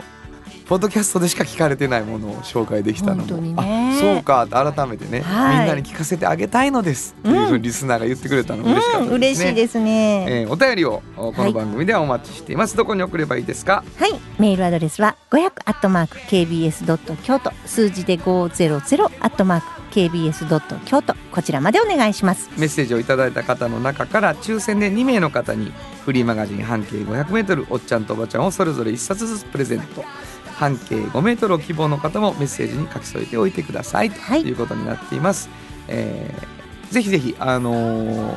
[0.66, 3.94] ポッドキャストでしか聞かれてないものを紹介できたのも、ね。
[3.94, 5.58] あそうかって改めてね、はい。
[5.58, 8.64] みんなに聞かせてあげたいのですっていうふうにリスナーが言ってくれたの。
[8.64, 9.44] が嬉しかったうん、ですね。
[9.44, 13.84] 嬉しいですね、えーお便りをおこの番組ではお待ちしています、どこに送ればいいですか？
[14.00, 22.50] はい、メールアドレスは500アットマーク kbs ドット京都数字で500アットマーク kbs ドット京都こちらまでお願いします。
[22.58, 25.72] メッセージをいただいた方の中から抽選で2名の方に
[26.04, 30.04] フリーマガジン半径 500m おっちゃんとおばちゃんをそれぞれ1冊ずつプレゼント。
[30.56, 34.42] 半径 5m を希望の方もメッセージに書き添えておいてくださいとはい。
[34.42, 35.48] いうことになっています、
[35.88, 38.36] えーぜひぜひあのー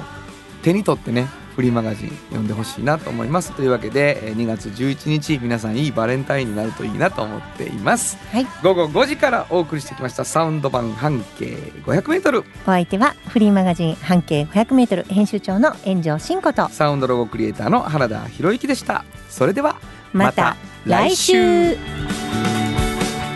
[0.63, 1.27] 手に取ってね
[1.57, 3.51] フリーマガジン読んでほしいなと思います。
[3.53, 8.15] というわけでえー2月11日皆さんいいバレンタインになるといいなと思っています。
[8.31, 11.45] はい、午後5時からお送りしてきましたサウンド版半径
[11.83, 16.69] 500m お相手はフリーマガジン半径500メートル編集長の炎上真子と。
[16.69, 19.03] サウンドロゴクリエイターの原田博之でした。
[19.27, 19.77] それでは
[20.13, 20.55] また
[20.85, 21.75] 来週。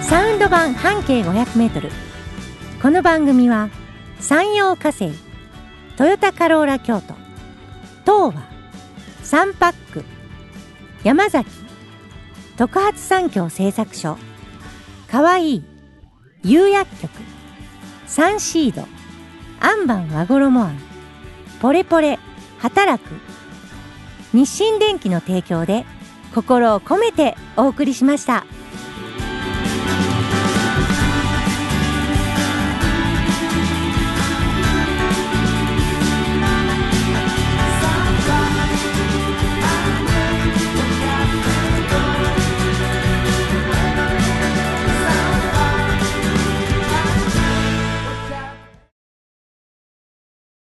[0.04, 1.90] サウンド版半径500メートル。
[2.84, 3.72] この番組は
[4.20, 5.10] 山陽火星
[5.98, 7.16] トヨタカローラ京都
[8.02, 8.44] 東和
[9.24, 10.04] サンパック
[11.04, 11.50] 山崎
[12.58, 14.18] 特発産業製作所
[15.10, 15.64] かわいい
[16.44, 17.12] 釉薬局
[18.08, 18.88] サンシード
[19.60, 20.78] アンバン和衣あん
[21.62, 22.20] ポレポレ
[22.60, 23.16] 働く
[24.34, 25.86] 日清電機の提供で
[26.34, 28.46] 心を込めてお送りしました。